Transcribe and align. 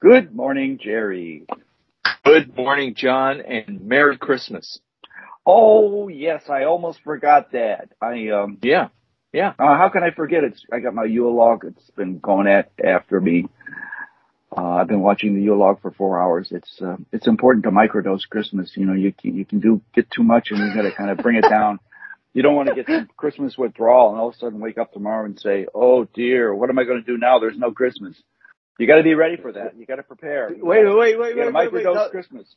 Good 0.00 0.34
morning, 0.34 0.78
Jerry. 0.80 1.46
Good 2.24 2.56
morning, 2.56 2.94
Jon, 2.94 3.40
and 3.40 3.80
Merry 3.82 4.16
Christmas. 4.16 4.78
Oh 5.44 6.08
yes, 6.08 6.44
I 6.48 6.64
almost 6.64 7.00
forgot 7.02 7.52
that. 7.52 7.88
I 8.00 8.28
um 8.28 8.58
Yeah, 8.62 8.88
yeah. 9.32 9.54
uh, 9.58 9.76
how 9.76 9.88
can 9.88 10.02
I 10.04 10.10
forget? 10.10 10.44
It's 10.44 10.64
I 10.72 10.80
got 10.80 10.94
my 10.94 11.04
Yule 11.04 11.34
log. 11.34 11.64
It's 11.64 11.90
been 11.90 12.18
going 12.18 12.46
at 12.46 12.70
after 12.84 13.20
me. 13.20 13.46
Uh, 14.56 14.60
I've 14.64 14.88
been 14.88 15.00
watching 15.00 15.34
the 15.34 15.42
Yule 15.42 15.58
log 15.58 15.80
for 15.82 15.90
four 15.90 16.20
hours. 16.20 16.48
It's 16.50 16.80
uh, 16.80 16.96
it's 17.12 17.26
important 17.26 17.64
to 17.64 17.70
microdose 17.70 18.28
Christmas. 18.28 18.72
You 18.76 18.86
know, 18.86 18.92
you 18.94 19.12
can, 19.12 19.36
you 19.36 19.44
can 19.44 19.60
do 19.60 19.80
get 19.94 20.10
too 20.10 20.22
much, 20.22 20.48
and 20.50 20.58
you 20.58 20.74
got 20.74 20.82
to 20.88 20.92
kind 20.94 21.10
of 21.10 21.18
bring 21.18 21.36
it 21.36 21.48
down. 21.48 21.78
You 22.36 22.42
don't 22.42 22.54
want 22.54 22.68
to 22.68 22.74
get 22.74 22.86
some 22.86 23.08
Christmas 23.16 23.56
withdrawal 23.56 24.10
and 24.10 24.20
all 24.20 24.28
of 24.28 24.34
a 24.34 24.36
sudden 24.36 24.60
wake 24.60 24.76
up 24.76 24.92
tomorrow 24.92 25.24
and 25.24 25.40
say, 25.40 25.66
"Oh 25.74 26.04
dear, 26.04 26.54
what 26.54 26.68
am 26.68 26.78
I 26.78 26.84
going 26.84 27.02
to 27.02 27.06
do 27.06 27.16
now? 27.16 27.38
There's 27.38 27.56
no 27.56 27.72
Christmas." 27.72 28.14
You 28.78 28.86
got 28.86 28.96
to 28.96 29.02
be 29.02 29.14
ready 29.14 29.38
for 29.38 29.52
that. 29.52 29.74
You 29.74 29.86
got 29.86 29.96
to 29.96 30.02
prepare. 30.02 30.50
Wait, 30.50 30.60
wait, 30.60 30.84
wait, 30.84 31.18
wait, 31.18 31.32
to 31.32 31.50
wait, 31.50 31.72
wait. 31.72 31.86
microdose 31.86 32.10
Christmas. 32.10 32.54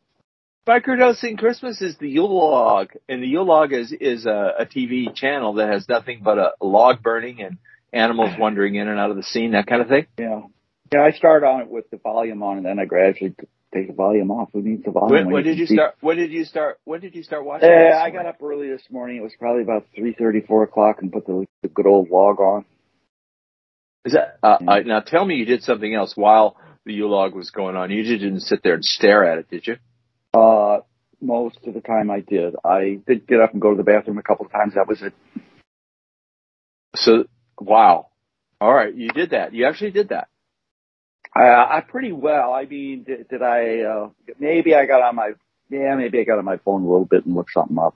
Microdosing 0.67 1.37
Christmas 1.37 1.81
is 1.81 1.95
the 1.97 2.09
Yule 2.09 2.51
log, 2.51 2.89
and 3.07 3.23
the 3.23 3.27
Yule 3.27 3.45
log 3.45 3.71
is 3.71 3.93
is 3.93 4.25
a, 4.25 4.55
a 4.59 4.65
TV 4.65 5.15
channel 5.15 5.53
that 5.53 5.69
has 5.69 5.87
nothing 5.87 6.19
but 6.21 6.37
a 6.37 6.51
log 6.59 7.01
burning 7.01 7.41
and 7.41 7.57
animals 7.93 8.31
wandering 8.37 8.75
in 8.75 8.89
and 8.89 8.99
out 8.99 9.11
of 9.11 9.15
the 9.15 9.23
scene, 9.23 9.51
that 9.51 9.65
kind 9.65 9.81
of 9.81 9.87
thing. 9.87 10.07
Yeah. 10.17 10.41
Yeah, 10.91 11.03
I 11.03 11.11
start 11.11 11.45
on 11.45 11.61
it 11.61 11.69
with 11.69 11.89
the 11.89 11.97
volume 11.97 12.43
on 12.43 12.57
and 12.57 12.65
then 12.65 12.79
I 12.79 12.85
gradually 12.85 13.33
take 13.73 13.87
the 13.87 13.93
volume 13.93 14.31
off. 14.31 14.49
Who 14.53 14.61
needs 14.61 14.83
the 14.83 14.91
volume? 14.91 15.11
When, 15.11 15.25
when 15.25 15.33
when 15.35 15.43
did 15.43 15.57
you 15.57 15.65
see- 15.67 15.75
start? 15.75 15.95
When 16.01 16.17
did 16.17 16.31
you 16.31 16.45
start? 16.45 16.79
When 16.85 16.99
did 17.01 17.15
you 17.15 17.23
start 17.23 17.45
watching? 17.45 17.69
Uh, 17.69 17.97
I 17.97 18.09
got 18.09 18.25
up 18.25 18.41
early 18.41 18.69
this 18.69 18.83
morning. 18.89 19.17
It 19.17 19.23
was 19.23 19.33
probably 19.37 19.63
about 19.63 19.85
three 19.95 20.13
thirty, 20.13 20.41
four 20.41 20.63
o'clock 20.63 21.01
and 21.01 21.11
put 21.11 21.25
the, 21.25 21.45
the 21.61 21.67
good 21.69 21.85
old 21.87 22.09
log 22.09 22.39
on. 22.39 22.65
Is 24.05 24.13
that 24.13 24.37
uh, 24.41 24.57
Yeah. 24.61 24.71
uh, 24.71 24.79
now? 24.79 24.99
Tell 25.01 25.25
me 25.25 25.35
you 25.35 25.45
did 25.45 25.63
something 25.63 25.93
else 25.93 26.13
while 26.15 26.57
the 26.85 26.93
Yule 26.93 27.11
log 27.11 27.35
was 27.35 27.51
going 27.51 27.75
on. 27.75 27.91
You 27.91 28.03
just 28.03 28.21
didn't 28.21 28.41
sit 28.41 28.61
there 28.63 28.75
and 28.75 28.83
stare 28.83 29.25
at 29.25 29.39
it, 29.39 29.49
did 29.49 29.67
you? 29.67 29.75
Uh, 30.33 30.79
most 31.21 31.57
of 31.67 31.73
the 31.73 31.81
time 31.81 32.09
I 32.09 32.21
did. 32.21 32.55
I 32.63 32.99
did 33.05 33.27
get 33.27 33.41
up 33.41 33.51
and 33.51 33.61
go 33.61 33.71
to 33.71 33.77
the 33.77 33.83
bathroom 33.83 34.17
a 34.17 34.23
couple 34.23 34.45
of 34.45 34.51
times. 34.51 34.75
That 34.75 34.87
was 34.87 35.01
it. 35.01 35.13
So, 36.95 37.25
wow. 37.59 38.07
All 38.61 38.73
right, 38.73 38.93
you 38.93 39.09
did 39.09 39.31
that. 39.31 39.53
You 39.53 39.65
actually 39.67 39.91
did 39.91 40.09
that. 40.09 40.27
Uh, 41.35 41.41
I 41.41 41.81
pretty 41.87 42.11
well. 42.11 42.53
I 42.53 42.65
mean, 42.65 43.03
did, 43.03 43.27
did 43.29 43.41
I, 43.41 43.81
uh, 43.81 44.09
maybe 44.39 44.73
I 44.75 44.85
got 44.85 45.01
on 45.01 45.15
my, 45.15 45.31
yeah, 45.69 45.95
maybe 45.95 46.19
I 46.19 46.23
got 46.23 46.39
on 46.39 46.45
my 46.45 46.57
phone 46.57 46.81
a 46.83 46.85
little 46.89 47.05
bit 47.05 47.25
and 47.25 47.35
looked 47.35 47.51
something 47.53 47.77
up. 47.77 47.95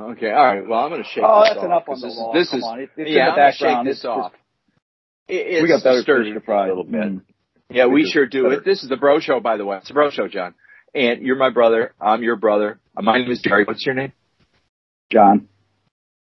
Okay. 0.00 0.30
All 0.30 0.44
right. 0.46 0.66
Well, 0.66 0.80
I'm 0.80 0.90
going 0.90 1.02
to 1.02 1.08
shake. 1.08 1.24
oh, 1.26 1.40
this 1.40 1.48
that's 1.50 1.58
off, 1.58 1.64
enough 1.64 1.88
on 1.88 2.00
the 2.00 2.06
this. 2.06 2.14
Is, 2.16 2.24
this 2.34 2.50
Come 2.50 2.58
is 2.58 2.64
on. 2.64 2.80
It, 2.80 2.90
it's 2.96 3.10
yeah. 3.10 3.28
I'm 3.30 3.52
shake 3.52 3.84
this 3.84 3.98
It's- 4.04 4.04
off. 4.06 4.32
It, 5.28 5.34
it's 5.34 5.62
we 5.62 5.68
got 5.68 5.84
better 5.84 6.02
fish 6.02 6.34
to 6.34 6.40
fry. 6.40 6.66
a 6.66 6.68
little 6.68 6.84
bit. 6.84 7.00
Mm. 7.00 7.22
Yeah, 7.70 7.86
we 7.86 8.02
We 8.02 8.10
sure 8.10 8.26
do. 8.26 8.42
Better. 8.44 8.54
It. 8.56 8.64
This 8.64 8.82
is 8.82 8.88
the 8.88 8.96
Bro 8.96 9.20
Show, 9.20 9.40
by 9.40 9.56
the 9.56 9.64
way. 9.64 9.76
It's 9.78 9.88
the 9.88 9.94
Bro 9.94 10.10
Show, 10.10 10.26
Jon. 10.28 10.54
And 10.94 11.22
you're 11.22 11.36
my 11.36 11.50
brother. 11.50 11.94
I'm 12.00 12.22
your 12.22 12.36
brother. 12.36 12.80
Uh, 12.96 13.02
My 13.02 13.18
name 13.18 13.30
is 13.30 13.40
Jerry. 13.40 13.64
What's 13.64 13.86
your 13.86 13.94
name? 13.94 14.12
Jon. 15.10 15.48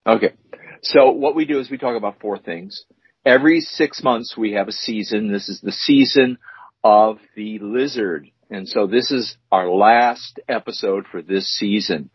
Okay. 0.07 0.35
So 0.83 1.11
what 1.11 1.35
we 1.35 1.45
do 1.45 1.59
is 1.59 1.71
we 1.71 1.79
talk 1.79 1.97
about 1.97 2.21
four 2.21 2.39
things. 2.39 2.85
Every 3.25 3.61
six 3.61 4.03
months 4.03 4.35
we 4.37 4.53
have 4.53 4.69
a 4.69 4.73
season. 4.73 5.31
This 5.33 5.49
is 5.49 5.61
the 5.61 5.73
season 5.73 6.39
of 6.83 7.19
the 7.37 7.59
lizard. 7.59 8.29
And 8.51 8.69
so 8.69 8.87
this 8.87 9.11
is 9.11 9.37
our 9.53 9.69
last 9.69 10.41
episode 10.49 11.07
for 11.11 11.21
this 11.23 11.47
season. 11.57 12.11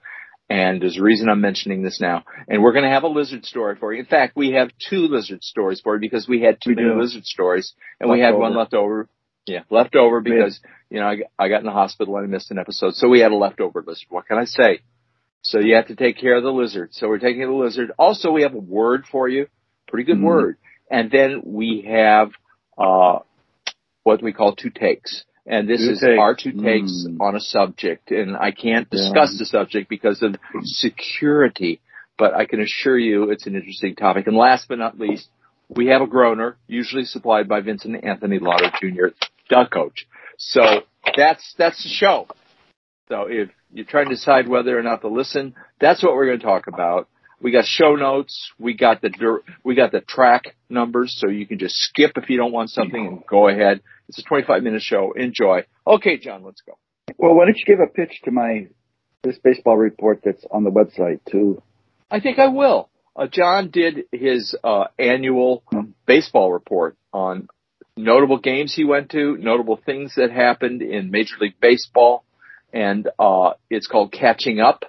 And 0.50 0.82
there's 0.82 0.98
a 0.98 1.04
reason 1.04 1.30
I'm 1.30 1.42
mentioning 1.42 1.82
this 1.82 2.00
now. 2.02 2.24
And 2.48 2.62
we're 2.62 2.74
going 2.74 2.84
to 2.86 2.92
have 2.92 3.04
a 3.04 3.08
lizard 3.08 3.46
story 3.46 3.76
for 3.80 3.94
you. 3.94 4.00
In 4.00 4.06
fact, 4.06 4.36
we 4.36 4.52
have 4.52 4.70
two 4.90 5.08
lizard 5.08 5.44
stories 5.44 5.82
for 5.82 5.96
you 5.96 6.00
because 6.00 6.28
we 6.28 6.42
had 6.42 6.58
two 6.64 6.76
We 6.76 6.84
lizard 6.84 7.26
stories 7.26 7.74
and 8.00 8.10
we 8.10 8.20
had 8.20 8.32
Left 8.32 8.40
one 8.40 8.56
left 8.56 8.74
over. 8.74 9.08
Yeah, 9.48 9.62
left 9.70 9.96
over 9.96 10.22
because, 10.22 10.60
you 10.90 11.00
know, 11.00 11.06
I, 11.06 11.18
I 11.38 11.50
got 11.50 11.60
in 11.60 11.68
the 11.68 11.72
hospital 11.72 12.16
and 12.18 12.26
I 12.26 12.28
missed 12.28 12.50
an 12.50 12.58
episode. 12.58 12.96
So 12.96 13.08
we 13.08 13.20
had 13.20 13.32
a 13.32 13.36
leftover 13.36 13.84
lizard. 13.86 14.08
What 14.10 14.26
can 14.28 14.38
I 14.40 14.46
say? 14.46 14.80
So 15.44 15.60
you 15.60 15.76
have 15.76 15.88
to 15.88 15.96
take 15.96 16.18
care 16.18 16.36
of 16.36 16.44
the 16.44 16.52
lizard. 16.52 16.90
So 16.94 17.08
we're 17.08 17.20
taking 17.20 17.42
the 17.42 17.54
lizard. 17.54 17.92
Also, 18.00 18.32
we 18.32 18.42
have 18.42 18.56
a 18.56 18.60
word 18.60 19.06
for 19.12 19.28
you. 19.30 19.46
Pretty 19.88 20.04
good 20.04 20.18
Mhm. 20.18 20.24
word. 20.24 20.58
And 20.90 21.10
then 21.12 21.42
we 21.46 21.86
have, 21.88 22.32
uh, 22.78 23.20
what 24.04 24.22
we 24.22 24.34
call 24.34 24.56
two 24.56 24.70
takes. 24.70 25.24
And 25.48 25.70
this 25.70 25.82
Two 25.82 25.92
is 25.92 26.00
takes. 26.00 26.20
our 26.20 26.36
two 26.36 26.52
takes 26.54 27.06
Mm. 27.08 27.22
on 27.22 27.36
a 27.36 27.40
subject. 27.40 28.12
And 28.12 28.36
I 28.36 28.52
can't 28.52 28.90
discuss 28.90 29.34
Yeah. 29.34 29.40
the 29.40 29.46
subject 29.46 29.90
because 29.90 30.22
of 30.24 30.36
security, 30.64 31.80
but 32.18 32.34
I 32.34 32.46
can 32.46 32.62
assure 32.62 32.98
you 32.98 33.30
it's 33.32 33.46
an 33.48 33.56
interesting 33.56 33.96
topic. 33.96 34.28
And 34.28 34.36
last 34.36 34.68
but 34.68 34.80
not 34.80 35.00
least, 35.00 35.30
we 35.70 35.88
have 35.88 36.02
a 36.02 36.08
groaner, 36.08 36.58
usually 36.68 37.06
supplied 37.06 37.48
by 37.48 37.62
Vincent 37.62 38.04
Anthony 38.04 38.40
Lauder 38.40 38.72
Jr., 38.80 39.08
duck 39.50 39.72
coach. 39.72 40.08
So 40.38 40.84
that's, 41.16 41.54
that's 41.58 41.82
the 41.84 41.90
show. 41.90 42.28
So 43.10 43.24
if 43.30 43.50
you're 43.74 43.86
trying 43.86 44.10
to 44.10 44.16
decide 44.16 44.48
whether 44.48 44.78
or 44.78 44.84
not 44.84 45.02
to 45.02 45.08
listen, 45.08 45.56
that's 45.80 46.02
what 46.04 46.14
we're 46.14 46.26
going 46.28 46.40
to 46.40 46.46
talk 46.46 46.68
about. 46.68 47.08
We 47.42 47.52
got 47.52 47.66
show 47.66 47.96
notes. 47.96 48.52
We 48.58 48.76
got 48.76 49.02
the 49.02 49.40
we 49.64 49.76
got 49.76 49.92
the 49.92 50.02
track 50.02 50.56
numbers, 50.70 51.16
so 51.20 51.30
you 51.30 51.46
can 51.46 51.60
just 51.60 51.76
skip 51.76 52.12
if 52.16 52.30
you 52.30 52.38
don't 52.38 52.52
want 52.52 52.70
something 52.70 53.06
and 53.06 53.24
go 53.28 53.48
ahead. 53.48 53.82
It's 54.08 54.20
a 54.20 54.24
25 54.24 54.64
minute 54.64 54.82
show. 54.82 55.14
Enjoy. 55.14 55.64
Okay, 55.86 56.18
Jon, 56.18 56.44
let's 56.44 56.62
go. 56.62 56.78
Well, 57.18 57.34
why 57.36 57.46
don't 57.46 57.58
you 57.58 57.66
give 57.66 57.80
a 57.80 57.88
pitch 57.88 58.22
to 58.26 58.32
my 58.32 58.68
this 59.24 59.38
baseball 59.44 59.78
report 59.78 60.22
that's 60.24 60.46
on 60.52 60.64
the 60.64 60.72
website 60.72 61.20
too? 61.30 61.62
I 62.10 62.20
think 62.20 62.40
I 62.40 62.48
will. 62.48 62.90
Uh, 63.16 63.28
Jon 63.28 63.70
did 63.70 64.06
his 64.12 64.56
uh, 64.64 64.86
annual 65.00 65.64
Hmm. 65.72 65.92
baseball 66.06 66.52
report 66.52 66.98
on 67.14 67.48
notable 67.98 68.40
games 68.40 68.74
he 68.74 68.84
went 68.84 69.12
to, 69.12 69.38
notable 69.38 69.78
things 69.78 70.16
that 70.16 70.32
happened 70.32 70.82
in 70.82 71.12
Major 71.12 71.36
League 71.40 71.60
Baseball, 71.62 72.24
and 72.74 73.08
uh, 73.18 73.54
it's 73.70 73.88
called 73.88 74.12
Catching 74.12 74.60
Up. 74.60 74.84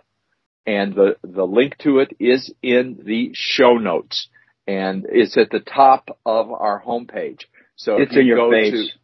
And 0.67 0.95
the 0.95 1.17
the 1.23 1.45
link 1.47 1.79
to 1.79 2.01
it 2.01 2.17
is 2.19 2.53
in 2.63 3.01
the 3.05 3.31
show 3.35 3.75
notes, 3.79 4.29
and 4.67 5.07
it's 5.09 5.37
at 5.37 5.51
the 5.51 5.61
top 5.61 6.19
of 6.27 6.51
our 6.51 6.83
homepage. 6.85 7.43
So 7.77 7.99
It's 8.01 8.15
you 8.15 8.21
in 8.23 8.27
your 8.27 8.37
go 8.39 8.51
face. 8.51 8.73
to- 8.73 8.99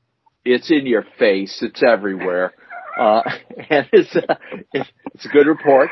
it's 0.45 0.71
in 0.73 0.87
your 0.87 1.05
face. 1.19 1.63
It's 1.63 1.83
everywhere. 1.83 2.53
Uh, 2.99 3.23
and 3.71 3.89
it's 3.91 4.15
a, 4.15 4.39
it's, 4.75 4.91
it's 5.15 5.25
a 5.25 5.29
good 5.31 5.47
report. 5.47 5.89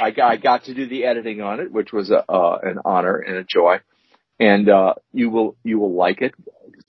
I 0.00 0.12
got, 0.12 0.30
I 0.30 0.36
got 0.36 0.62
to 0.66 0.74
do 0.74 0.86
the 0.86 1.04
editing 1.04 1.40
on 1.40 1.58
it, 1.58 1.72
which 1.72 1.92
was 1.92 2.12
a, 2.12 2.24
uh, 2.30 2.60
an 2.62 2.78
honor 2.84 3.16
and 3.16 3.38
a 3.38 3.42
joy. 3.42 3.78
And, 4.38 4.68
uh, 4.68 4.94
you 5.12 5.30
will, 5.30 5.56
you 5.64 5.80
will 5.80 5.94
like 5.96 6.22
it. 6.22 6.32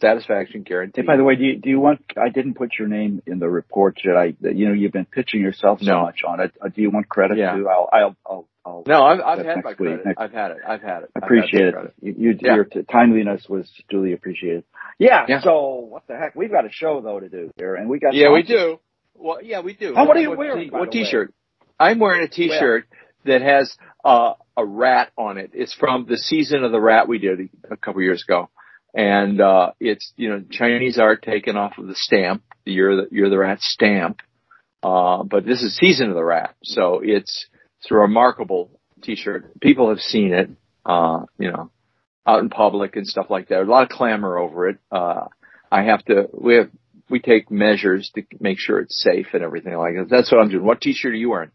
Satisfaction 0.02 0.62
Hey, 0.62 0.70
guaranteed. 0.70 1.06
by 1.06 1.16
the 1.18 1.24
way, 1.24 1.36
do 1.36 1.44
you, 1.44 1.58
do 1.58 1.70
you 1.70 1.80
want? 1.80 2.02
I 2.18 2.30
didn't 2.30 2.56
put 2.56 2.72
your 2.78 2.88
name 2.90 3.22
in 3.26 3.40
the 3.40 3.48
report. 3.50 3.98
Should 4.00 4.18
I? 4.18 4.36
You 4.42 4.68
know, 4.68 4.74
you've 4.74 4.92
been 4.92 5.06
pitching 5.06 5.42
yourself 5.42 5.80
so 5.82 5.86
No. 5.92 6.02
much 6.02 6.20
on 6.28 6.42
it. 6.42 6.52
Uh, 6.62 6.68
do 6.68 6.82
you 6.82 6.90
want 6.92 7.08
credit 7.08 7.38
Yeah. 7.38 7.56
too? 7.56 7.70
I'll. 7.70 7.90
I'll. 7.92 8.16
I'll. 8.26 8.48
I'll 8.68 8.84
no, 8.88 9.04
I've, 9.06 9.20
I've 9.22 9.46
had 9.46 9.64
my 9.64 9.70
week. 9.70 9.78
credit. 9.78 10.06
Next- 10.06 10.20
I've 10.20 10.32
had 10.34 10.52
it. 10.52 10.58
I've 10.68 10.82
had 10.82 11.04
it. 11.04 11.10
I've 11.16 11.22
had 11.22 11.24
appreciate 11.24 11.74
my 11.76 11.82
it. 11.84 11.94
You, 12.02 12.16
you, 12.18 12.40
Yeah. 12.42 12.56
Your 12.56 12.64
t- 12.66 12.82
timeliness 12.92 13.46
was 13.48 13.72
duly 13.90 14.12
appreciated. 14.14 14.64
Yeah, 14.98 15.26
Yeah. 15.30 15.42
So 15.42 15.76
what 15.90 16.08
the 16.08 16.18
heck? 16.18 16.36
We've 16.36 16.52
got 16.52 16.66
a 16.66 16.72
show 16.72 17.00
though 17.00 17.20
to 17.20 17.30
do 17.30 17.52
here, 17.58 17.76
and 17.76 17.88
we 17.88 18.00
got. 18.00 18.16
Yeah, 18.16 18.32
we 18.34 18.42
do. 18.44 18.80
Well, 19.14 19.42
yeah, 19.42 19.62
we 19.62 19.76
do. 19.76 19.94
Oh, 19.96 20.04
what 20.06 20.18
are 20.18 20.22
you 20.22 20.30
What 20.30 20.38
wearing, 20.40 20.70
t- 20.72 20.76
What 20.76 20.92
t-shirt? 20.92 21.34
I'm 21.80 22.00
wearing 22.00 22.24
a 22.24 22.28
t-shirt 22.28 22.86
that 23.26 23.42
has 23.42 23.76
uh, 24.04 24.34
a 24.58 24.66
rat 24.66 25.12
on 25.18 25.38
it. 25.38 25.52
It's 25.54 25.74
from 25.74 26.06
the 26.10 26.18
season 26.18 26.64
of 26.64 26.72
the 26.72 26.82
rat 26.82 27.08
we 27.08 27.20
did 27.20 27.50
a 27.70 27.78
couple 27.78 28.02
years 28.02 28.24
ago, 28.28 28.50
and 28.96 29.42
uh, 29.42 29.72
it's 29.80 30.14
you 30.16 30.30
know 30.30 30.44
Chinese 30.50 30.98
art 30.98 31.22
taken 31.22 31.58
off 31.58 31.78
of 31.78 31.88
the 31.88 31.96
stamp, 31.96 32.44
the 32.66 32.72
you're 32.72 32.96
the 32.96 33.08
you're 33.12 33.30
the 33.30 33.38
rat 33.38 33.60
stamp. 33.62 34.22
Uh, 34.82 35.24
but 35.24 35.46
this 35.46 35.62
is 35.62 35.76
season 35.76 36.10
of 36.10 36.16
the 36.16 36.24
rat, 36.24 36.56
so 36.64 37.02
it's 37.04 37.48
it's 37.80 37.92
a 37.92 37.96
remarkable 37.96 38.72
t-shirt. 39.02 39.60
People 39.60 39.90
have 39.90 40.00
seen 40.00 40.34
it, 40.34 40.50
uh, 40.86 41.26
you 41.38 41.52
know, 41.52 41.72
out 42.26 42.40
in 42.40 42.50
public 42.50 42.96
and 42.96 43.06
stuff 43.06 43.28
like 43.30 43.50
that. 43.50 43.62
A 43.62 43.64
lot 43.64 43.84
of 43.84 43.90
clamor 43.90 44.38
over 44.38 44.70
it. 44.70 44.78
Uh, 44.92 45.26
I 45.72 45.84
have 45.84 46.04
to. 46.06 46.30
We 46.34 46.56
have 46.56 46.70
we 47.10 47.20
take 47.20 47.52
measures 47.52 48.12
to 48.16 48.24
make 48.40 48.60
sure 48.60 48.80
it's 48.80 49.02
safe 49.04 49.28
and 49.34 49.44
everything 49.44 49.76
like 49.76 49.96
that. 49.96 50.10
That's 50.10 50.32
what 50.32 50.42
I'm 50.42 50.50
doing. 50.50 50.64
What 50.64 50.82
t-shirt 50.82 51.12
are 51.12 51.16
you 51.16 51.30
wearing? 51.30 51.52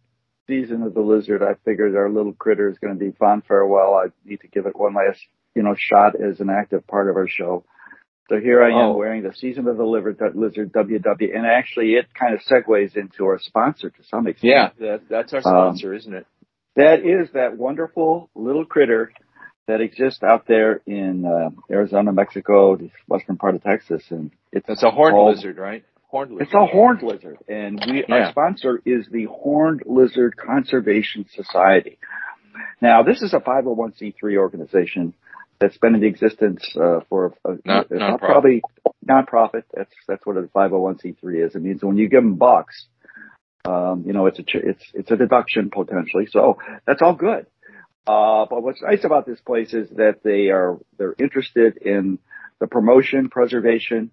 Season 0.47 0.83
of 0.83 0.95
the 0.95 1.01
lizard. 1.01 1.43
I 1.43 1.55
figured 1.65 1.97
our 1.97 2.11
little 2.11 2.33
critter 2.33 2.69
is 2.69 2.79
going 2.79 2.97
to 2.97 2.99
be 2.99 3.13
fond 3.13 3.45
farewell. 3.47 3.95
I 3.95 4.09
need 4.25 4.41
to 4.41 4.49
give 4.49 4.67
it 4.67 4.77
one 4.77 4.95
last, 4.95 5.21
you 5.55 5.63
know, 5.63 5.75
shot 5.77 6.15
as 6.21 6.41
an 6.41 6.51
active 6.51 6.87
part 6.87 7.09
of 7.09 7.17
our 7.17 7.29
show. 7.29 7.65
So 8.29 8.39
here 8.39 8.63
I 8.63 8.69
am 8.69 8.91
Oh. 8.91 8.97
wearing 8.97 9.23
the 9.25 9.35
season 9.35 9.67
of 9.67 9.77
the 9.77 9.85
lizard, 9.85 10.19
lizard 10.37 10.73
WW, 10.73 11.35
and 11.37 11.45
actually 11.45 11.95
it 11.95 12.07
kind 12.15 12.33
of 12.35 12.41
segues 12.43 12.97
into 12.97 13.25
our 13.27 13.39
sponsor 13.41 13.91
to 13.91 14.03
some 14.05 14.29
extent. 14.29 14.53
Yeah, 14.53 14.69
that, 14.79 15.01
that's 15.09 15.33
our 15.35 15.41
sponsor, 15.41 15.93
isn't 15.95 16.15
it? 16.15 16.27
That 16.77 17.01
is 17.05 17.33
that 17.33 17.57
wonderful 17.57 18.31
little 18.37 18.65
critter 18.65 19.13
that 19.67 19.81
exists 19.81 20.23
out 20.23 20.47
there 20.47 20.81
in 20.87 21.25
uh, 21.27 21.51
Arizona, 21.71 22.13
Mexico, 22.13 22.77
the 22.77 22.91
western 23.09 23.37
part 23.37 23.57
of 23.57 23.63
Texas, 23.65 24.05
and 24.11 24.31
it's 24.53 24.67
That's 24.69 24.85
a 24.85 24.91
horned 24.91 25.15
called- 25.15 25.35
lizard, 25.37 25.59
right? 25.59 25.85
Horned 26.07 26.31
lizard. 26.33 26.47
It's 26.47 26.55
a 26.55 26.67
horned 26.67 27.03
lizard, 27.03 27.39
and 27.49 27.85
we 27.89 28.05
Yeah. 28.09 28.27
our 28.27 28.31
sponsor 28.31 28.81
is 28.85 29.09
the 29.11 29.25
Horned 29.25 29.83
Lizard 29.87 30.37
Conservation 30.37 31.27
Society. 31.35 31.99
Now, 32.81 33.03
this 33.03 33.23
is 33.23 33.33
a 33.35 33.41
501c3 33.41 34.37
organization 34.37 35.15
that's 35.61 35.77
been 35.79 35.95
in 35.95 36.03
existence 36.05 36.65
uh, 36.77 37.01
for 37.09 37.35
Not- 37.65 37.87
uh, 37.93 37.95
nonprofit. 37.95 38.19
probably 38.19 38.63
nonprofit. 39.09 39.65
That's 39.75 39.93
that's 40.09 40.25
what 40.27 40.37
a 40.37 40.43
501c3 40.43 41.47
is. 41.47 41.55
It 41.55 41.63
means 41.63 41.83
when 41.85 41.97
you 41.97 42.09
give 42.09 42.23
them 42.23 42.37
bucks, 42.37 42.87
um, 43.67 44.05
you 44.07 44.13
know, 44.13 44.27
it's 44.27 44.39
a 44.39 44.45
it's 44.55 44.85
it's 44.95 45.11
a 45.11 45.17
deduction 45.17 45.71
potentially. 45.71 46.27
So 46.31 46.59
that's 46.87 47.03
all 47.03 47.15
good. 47.15 47.47
Uh, 48.07 48.47
but 48.49 48.63
what's 48.63 48.83
nice 48.83 49.05
about 49.05 49.27
this 49.27 49.41
place 49.41 49.75
is 49.75 49.89
that 49.91 50.21
they 50.25 50.49
are 50.49 50.79
they're 50.99 51.15
interested 51.19 51.77
in 51.77 52.19
the 52.59 52.67
promotion, 52.67 53.29
preservation, 53.29 54.11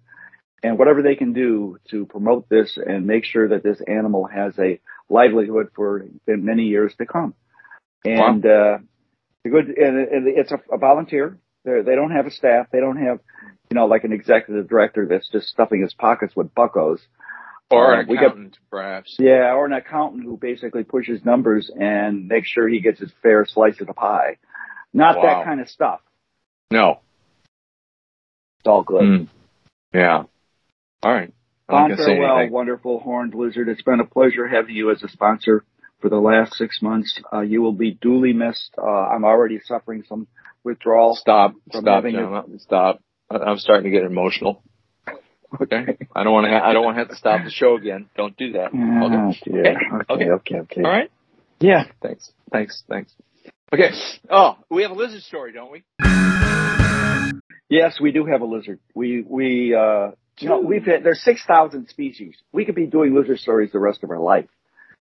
and 0.62 0.78
whatever 0.78 1.02
they 1.02 1.14
can 1.16 1.32
do 1.32 1.78
to 1.90 2.04
promote 2.06 2.48
this 2.48 2.76
and 2.76 3.06
make 3.06 3.24
sure 3.24 3.48
that 3.48 3.62
this 3.62 3.80
animal 3.86 4.26
has 4.26 4.58
a 4.58 4.80
livelihood 5.08 5.68
for 5.74 6.04
many 6.26 6.64
years 6.64 6.94
to 6.98 7.06
come. 7.06 7.34
And 8.04 8.44
uh, 8.44 8.78
the 9.50 9.62
good, 9.62 9.76
and, 9.78 9.96
and 10.08 10.28
it's 10.28 10.52
a, 10.52 10.60
a 10.72 10.78
volunteer. 10.78 11.38
They're, 11.64 11.82
they 11.82 11.94
don't 11.94 12.10
have 12.12 12.26
a 12.26 12.30
staff. 12.30 12.66
They 12.72 12.80
don't 12.80 12.96
have, 13.02 13.20
you 13.70 13.74
know, 13.74 13.86
like 13.86 14.04
an 14.04 14.12
executive 14.12 14.68
director 14.68 15.06
that's 15.08 15.28
just 15.30 15.48
stuffing 15.48 15.82
his 15.82 15.94
pockets 15.94 16.34
with 16.36 16.54
buckos. 16.54 17.00
Or 17.70 17.94
Uh, 17.96 18.00
an 18.00 18.06
we 18.08 18.14
got- 18.16 18.26
accountant, 18.26 18.58
perhaps. 18.70 19.16
Yeah, 19.18 19.52
or 19.54 19.66
an 19.66 19.72
accountant 19.74 20.24
who 20.24 20.36
basically 20.38 20.84
pushes 20.84 21.24
numbers 21.24 21.70
and 21.78 22.26
makes 22.28 22.48
sure 22.48 22.66
he 22.68 22.80
gets 22.80 23.00
his 23.00 23.12
fair 23.22 23.44
slice 23.46 23.80
of 23.80 23.86
the 23.86 23.92
pie. 23.94 24.38
Not 24.94 25.16
Wow. 25.16 25.22
that 25.22 25.44
kind 25.44 25.60
of 25.60 25.68
stuff. 25.68 26.00
No. 26.70 27.00
It's 28.60 28.66
all 28.66 28.82
good. 28.82 29.04
Hmm. 29.04 29.24
Yeah. 29.92 30.24
All 31.02 31.12
right. 31.12 31.32
I'm 31.68 31.74
Fond 31.74 31.88
not 31.90 31.96
gonna 31.98 32.06
say 32.08 32.16
farewell, 32.16 32.48
wonderful 32.48 33.00
horned 33.00 33.34
lizard. 33.34 33.68
It's 33.68 33.82
been 33.82 34.00
a 34.00 34.06
pleasure 34.06 34.48
having 34.48 34.74
you 34.74 34.90
as 34.90 35.02
a 35.02 35.08
sponsor 35.08 35.64
for 36.00 36.08
the 36.08 36.16
last 36.20 36.54
six 36.54 36.80
months. 36.82 37.20
Uh, 37.32 37.40
you 37.40 37.62
will 37.62 37.72
be 37.72 37.92
duly 37.92 38.32
missed. 38.32 38.70
Uh, 38.78 38.82
I'm 38.86 39.24
already 39.24 39.60
suffering 39.64 40.04
some 40.08 40.26
withdrawal. 40.64 41.14
Stop. 41.16 41.54
Stop, 41.72 42.04
Jon. 42.04 42.58
Stop. 42.58 43.00
I- 43.30 43.36
I'm 43.38 43.58
starting 43.58 43.90
to 43.90 43.96
get 43.96 44.04
emotional. 44.06 44.62
Okay. 45.62 45.96
I 46.14 46.24
don't 46.24 46.32
want 46.34 46.44
to. 46.46 46.50
Ha- 46.50 46.68
I 46.68 46.72
don't 46.74 46.84
want 46.84 46.96
to 46.96 47.00
have 47.00 47.08
to 47.08 47.16
stop 47.16 47.42
the 47.42 47.50
show 47.50 47.76
again. 47.76 48.08
Don't 48.16 48.36
do 48.36 48.52
that. 48.52 48.66
Okay. 48.68 49.50
dear. 49.50 49.60
Okay. 49.60 49.76
Okay, 49.94 50.12
Okay. 50.12 50.30
okay, 50.30 50.54
okay. 50.60 50.82
All 50.82 50.90
right. 50.90 51.10
Yeah. 51.58 51.84
Thanks. 52.02 52.30
Thanks. 52.52 52.82
Thanks. 52.88 53.12
Okay. 53.72 53.90
Oh, 54.30 54.58
we 54.70 54.82
have 54.82 54.90
a 54.90 54.94
lizard 54.94 55.22
story, 55.22 55.52
don't 55.52 55.72
we? 55.72 55.82
Yes, 57.70 57.98
we 58.00 58.12
do 58.12 58.24
have 58.26 58.40
a 58.40 58.44
lizard. 58.46 58.78
We 58.94 59.22
we 59.26 59.74
uh, 59.74 60.12
you 60.38 60.48
know, 60.48 60.60
we've 60.60 60.84
had 60.84 61.02
there's 61.04 61.22
six 61.22 61.42
thousand 61.46 61.88
species. 61.88 62.36
We 62.52 62.64
could 62.64 62.74
be 62.74 62.86
doing 62.86 63.14
lizard 63.14 63.38
stories 63.38 63.70
the 63.72 63.78
rest 63.78 64.02
of 64.04 64.10
our 64.10 64.20
life. 64.20 64.46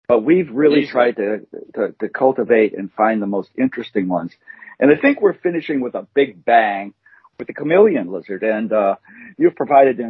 But 0.09 0.21
we've 0.25 0.51
really 0.51 0.87
tried 0.87 1.17
to, 1.17 1.41
to 1.75 1.95
to 2.01 2.09
cultivate 2.09 2.73
and 2.77 2.91
find 2.91 3.21
the 3.21 3.27
most 3.27 3.51
interesting 3.59 4.09
ones. 4.09 4.33
And 4.81 4.91
I 4.91 4.97
think 4.99 5.21
we're 5.21 5.35
finishing 5.35 5.83
with 5.83 5.95
a 5.95 6.07
big 6.15 6.45
bang 6.47 6.95
with 7.39 7.47
the 7.47 7.53
chameleon 7.53 8.11
lizard. 8.11 8.43
And 8.43 8.73
uh 8.73 8.95
you've 9.37 9.55
provided 9.55 10.01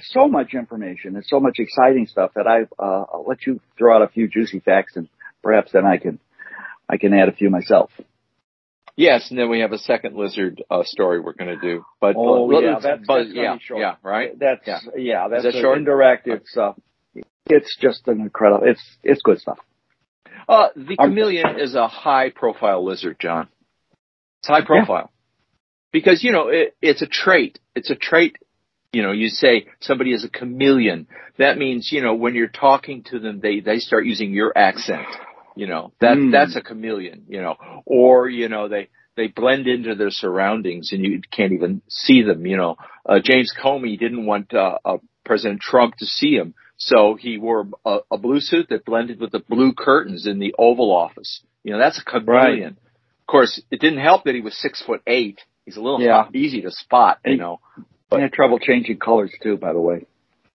so 0.00 0.26
much 0.26 0.54
information 0.54 1.14
and 1.14 1.24
so 1.24 1.38
much 1.38 1.60
exciting 1.60 2.08
stuff 2.08 2.32
that 2.34 2.48
I 2.48 2.62
uh 2.82 3.04
I'll 3.12 3.24
let 3.28 3.46
you 3.46 3.60
throw 3.78 3.94
out 3.94 4.02
a 4.02 4.08
few 4.08 4.26
juicy 4.28 4.58
facts 4.58 4.96
and 4.96 5.08
perhaps 5.40 5.70
then 5.70 5.86
I 5.86 5.98
can 5.98 6.18
I 6.88 6.96
can 6.96 7.14
add 7.14 7.28
a 7.28 7.32
few 7.32 7.48
myself. 7.48 7.90
Yes, 8.96 9.30
and 9.30 9.38
then 9.38 9.48
we 9.50 9.60
have 9.60 9.72
a 9.72 9.78
second 9.78 10.16
lizard 10.16 10.62
uh, 10.70 10.82
story 10.84 11.18
we're 11.20 11.32
going 11.32 11.50
to 11.58 11.60
do. 11.60 11.84
But 12.00 12.14
Oh, 12.16 12.48
but- 12.48 12.62
yeah, 12.62 12.78
that's- 12.80 13.04
but- 13.06 13.24
that's 13.24 13.30
yeah, 13.34 13.58
short. 13.58 13.80
yeah, 13.80 13.94
right. 14.04 14.38
That's 14.38 14.64
Yeah. 14.66 14.78
yeah, 14.96 15.28
that's 15.28 15.42
that 15.44 15.54
short? 15.54 15.78
indirect. 15.78 16.28
It's 16.28 16.56
uh, 16.56 16.74
it's 17.46 17.76
just 17.80 18.06
an 18.08 18.20
incredible. 18.20 18.66
It's 18.66 18.82
it's 19.02 19.22
good 19.22 19.38
stuff. 19.38 19.58
Uh, 20.48 20.68
the 20.76 20.96
Um, 20.98 21.10
chameleon 21.10 21.58
is 21.58 21.74
a 21.74 21.88
high 21.88 22.30
profile 22.30 22.84
lizard, 22.84 23.16
Jon. 23.18 23.48
It's 24.40 24.48
high 24.48 24.64
profile. 24.64 25.10
Because, 25.92 26.22
you 26.24 26.32
know, 26.32 26.48
it, 26.48 26.76
it's 26.82 27.02
a 27.02 27.06
trait. 27.06 27.58
It's 27.74 27.90
a 27.90 27.94
trait. 27.94 28.36
You 28.92 29.02
know, 29.02 29.12
you 29.12 29.28
say 29.28 29.66
somebody 29.80 30.12
is 30.12 30.24
a 30.24 30.28
chameleon. 30.28 31.06
That 31.38 31.56
means, 31.56 31.90
you 31.90 32.02
know, 32.02 32.14
when 32.14 32.34
you're 32.34 32.48
talking 32.48 33.04
to 33.04 33.18
them, 33.18 33.40
they, 33.40 33.60
they 33.60 33.78
start 33.78 34.04
using 34.04 34.32
your 34.32 34.52
accent. 34.56 35.06
You 35.56 35.66
know, 35.66 35.92
that, 36.00 36.16
Mm. 36.16 36.32
that's 36.32 36.56
a 36.56 36.60
chameleon, 36.60 37.24
you 37.28 37.40
know, 37.40 37.56
or, 37.86 38.28
you 38.28 38.48
know, 38.48 38.68
they, 38.68 38.88
they 39.16 39.28
blend 39.28 39.66
into 39.68 39.94
their 39.94 40.10
surroundings 40.10 40.92
and 40.92 41.04
you 41.04 41.20
can't 41.30 41.52
even 41.52 41.80
see 41.88 42.22
them, 42.22 42.44
you 42.44 42.56
know. 42.56 42.76
Uh, 43.08 43.20
James 43.22 43.52
Comey 43.56 43.98
didn't 43.98 44.26
want, 44.26 44.52
uh, 44.52 44.78
uh, 44.84 44.98
President 45.24 45.60
Trump 45.60 45.96
to 45.98 46.06
see 46.06 46.34
him. 46.34 46.54
So 46.76 47.14
he 47.14 47.38
wore 47.38 47.66
a, 47.84 47.98
a 48.10 48.18
blue 48.18 48.40
suit 48.40 48.68
that 48.70 48.84
blended 48.84 49.20
with 49.20 49.30
the 49.32 49.38
blue 49.38 49.72
curtains 49.72 50.26
in 50.26 50.38
the 50.38 50.54
Oval 50.58 50.90
Office. 50.92 51.42
You 51.62 51.72
know, 51.72 51.78
that's 51.78 51.98
a 52.00 52.04
chameleon. 52.04 52.76
Of 53.22 53.26
course, 53.26 53.62
it 53.70 53.80
didn't 53.80 54.00
help 54.00 54.24
that 54.24 54.34
he 54.34 54.40
was 54.40 54.56
six 54.60 54.82
foot 54.82 55.00
eight. 55.06 55.40
He's 55.64 55.76
a 55.76 55.80
little 55.80 56.00
Yeah. 56.00 56.28
easy 56.34 56.62
to 56.62 56.70
spot, 56.70 57.18
you 57.24 57.32
And- 57.32 57.40
know. 57.40 57.60
he 58.10 58.20
had 58.20 58.32
trouble 58.32 58.58
changing 58.58 58.98
colors 58.98 59.32
too, 59.42 59.56
by 59.56 59.72
the 59.72 59.80
way. 59.80 60.06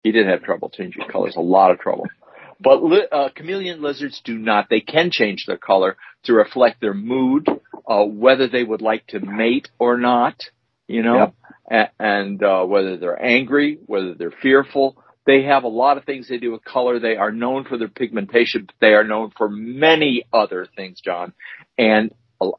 He 0.04 0.12
did 0.12 0.28
have 0.28 0.44
trouble 0.44 0.70
changing 0.70 1.06
colors, 1.08 1.36
a 1.36 1.42
lot 1.42 1.72
of 1.72 1.80
trouble. 1.80 2.08
But 2.60 2.82
uh, 3.14 3.30
chameleon 3.30 3.82
lizards 3.82 4.22
do 4.24 4.38
not. 4.38 4.68
They 4.70 4.80
can 4.82 5.12
change 5.12 5.46
their 5.46 5.58
color 5.58 5.96
to 6.24 6.34
reflect 6.34 6.82
their 6.82 6.94
mood, 6.94 7.48
uh, 7.88 8.04
whether 8.04 8.48
they 8.48 8.64
would 8.64 8.82
like 8.82 9.06
to 9.08 9.20
mate 9.20 9.70
or 9.80 9.98
not, 9.98 10.42
you 10.88 11.04
know, 11.04 11.34
a- 11.70 11.90
and 12.00 12.42
uh, 12.44 12.64
whether 12.66 12.98
they're 12.98 13.22
angry, 13.24 13.78
whether 13.86 14.14
they're 14.16 14.32
fearful. 14.32 14.98
They 15.28 15.44
have 15.44 15.66
a 15.66 15.68
lot 15.70 15.98
of 15.98 16.06
things 16.06 16.30
they 16.30 16.38
do 16.38 16.54
with 16.54 16.64
color. 16.64 17.00
They 17.00 17.18
are 17.18 17.34
known 17.34 17.66
for 17.66 17.78
their 17.78 17.90
pigmentation, 17.90 18.66
but 18.66 18.76
they 18.80 18.94
are 18.94 19.04
known 19.04 19.32
for 19.38 19.50
many 19.50 20.24
other 20.32 20.66
things, 20.74 21.02
Jon. 21.04 21.34
And 21.78 22.14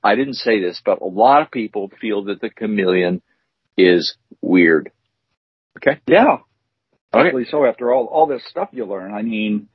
I 0.04 0.14
didn't 0.14 0.34
say 0.34 0.60
this, 0.60 0.80
but 0.84 1.00
a 1.00 1.06
lot 1.06 1.40
of 1.42 1.50
people 1.50 1.90
feel 2.00 2.24
that 2.24 2.42
the 2.42 2.50
chameleon 2.50 3.22
is 3.78 4.16
weird. 4.42 4.92
Okay. 5.78 6.00
Yeah, 6.06 6.38
Okay. 7.14 7.44
so. 7.50 7.64
After 7.64 7.92
all 7.92 8.04
all 8.06 8.26
this 8.26 8.46
stuff 8.48 8.68
you 8.72 8.84
learn, 8.84 9.14
I 9.14 9.22
mean, 9.22 9.68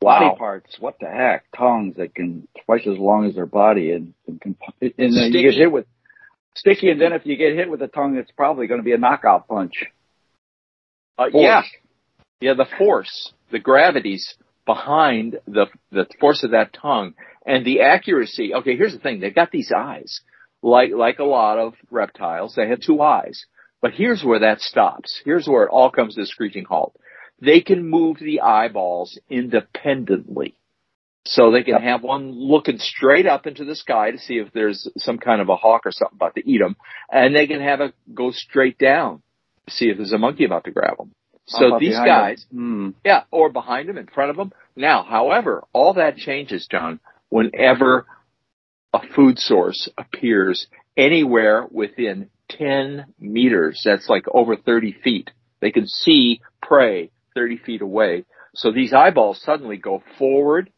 body 0.00 0.26
Wow. 0.26 0.36
parts. 0.38 0.78
What 0.80 0.98
the 0.98 1.08
heck? 1.08 1.44
Tongues 1.54 1.96
that 1.96 2.14
can 2.14 2.48
twice 2.64 2.86
as 2.86 2.96
long 2.96 3.26
as 3.26 3.34
their 3.34 3.46
body, 3.46 3.90
and 3.92 4.14
and, 4.26 4.40
can, 4.40 4.56
and 4.80 4.92
then 4.98 5.10
you 5.10 5.30
Sticky. 5.30 5.42
get 5.42 5.54
hit 5.54 5.72
with 5.72 5.86
sticky, 6.54 6.90
and 6.90 7.00
then 7.00 7.12
if 7.12 7.26
you 7.26 7.36
get 7.36 7.54
hit 7.54 7.68
with 7.68 7.82
a 7.82 7.88
tongue, 7.88 8.16
it's 8.16 8.30
probably 8.30 8.66
going 8.66 8.80
to 8.80 8.84
be 8.84 8.92
a 8.92 8.98
knockout 8.98 9.46
punch. 9.46 9.84
Uh, 11.18 11.26
yeah, 11.34 11.62
yeah. 12.40 12.54
The 12.54 12.66
force, 12.78 13.32
the 13.50 13.58
gravity's 13.58 14.34
behind 14.66 15.38
the 15.46 15.66
the 15.90 16.06
force 16.20 16.44
of 16.44 16.52
that 16.52 16.72
tongue 16.72 17.14
and 17.44 17.64
the 17.64 17.80
accuracy. 17.80 18.54
Okay, 18.54 18.76
here's 18.76 18.92
the 18.92 18.98
thing: 18.98 19.20
they've 19.20 19.34
got 19.34 19.50
these 19.50 19.72
eyes, 19.76 20.20
like 20.62 20.90
like 20.94 21.18
a 21.18 21.24
lot 21.24 21.58
of 21.58 21.74
reptiles. 21.90 22.54
They 22.54 22.68
have 22.68 22.80
two 22.80 23.00
eyes, 23.00 23.44
but 23.80 23.92
here's 23.92 24.24
where 24.24 24.40
that 24.40 24.60
stops. 24.60 25.20
Here's 25.24 25.46
where 25.46 25.64
it 25.64 25.70
all 25.70 25.90
comes 25.90 26.14
to 26.14 26.22
a 26.22 26.26
screeching 26.26 26.64
halt. 26.64 26.94
They 27.40 27.60
can 27.60 27.88
move 27.88 28.18
the 28.20 28.42
eyeballs 28.42 29.18
independently. 29.30 30.56
So 31.24 31.50
they 31.50 31.62
can 31.62 31.80
have 31.82 32.02
one 32.02 32.32
looking 32.32 32.78
straight 32.78 33.26
up 33.26 33.46
into 33.46 33.64
the 33.64 33.74
sky 33.74 34.10
to 34.10 34.18
see 34.18 34.38
if 34.38 34.52
there's 34.52 34.88
some 34.96 35.18
kind 35.18 35.40
of 35.40 35.48
a 35.48 35.56
hawk 35.56 35.82
or 35.84 35.92
something 35.92 36.16
about 36.16 36.34
to 36.36 36.50
eat 36.50 36.58
them, 36.58 36.76
and 37.10 37.34
they 37.34 37.46
can 37.46 37.60
have 37.60 37.80
it 37.80 37.94
go 38.14 38.30
straight 38.30 38.78
down 38.78 39.22
to 39.66 39.74
see 39.74 39.90
if 39.90 39.98
there's 39.98 40.12
a 40.12 40.18
monkey 40.18 40.44
about 40.44 40.64
to 40.64 40.70
grab 40.70 40.96
them. 40.96 41.12
So 41.46 41.78
these 41.80 41.96
guys? 41.96 42.46
Hmm. 42.52 42.90
yeah, 43.04 43.24
or 43.30 43.50
behind 43.50 43.88
them, 43.88 43.98
in 43.98 44.06
front 44.06 44.30
of 44.30 44.36
them. 44.36 44.52
Now, 44.76 45.02
however, 45.02 45.64
all 45.72 45.94
that 45.94 46.16
changes, 46.16 46.68
Jon, 46.70 47.00
whenever 47.28 48.06
a 48.92 49.00
food 49.14 49.38
source 49.38 49.88
appears 49.98 50.66
anywhere 50.96 51.66
within 51.70 52.30
10 52.50 53.06
meters. 53.18 53.82
That's 53.84 54.08
like 54.08 54.24
over 54.32 54.56
30 54.56 54.96
feet. 55.04 55.30
They 55.60 55.70
can 55.70 55.86
see 55.86 56.40
prey 56.62 57.10
30 57.34 57.58
feet 57.58 57.82
away. 57.82 58.24
So 58.54 58.72
these 58.72 58.92
eyeballs 58.92 59.40
suddenly 59.42 59.76
go 59.76 60.02
forward 60.18 60.70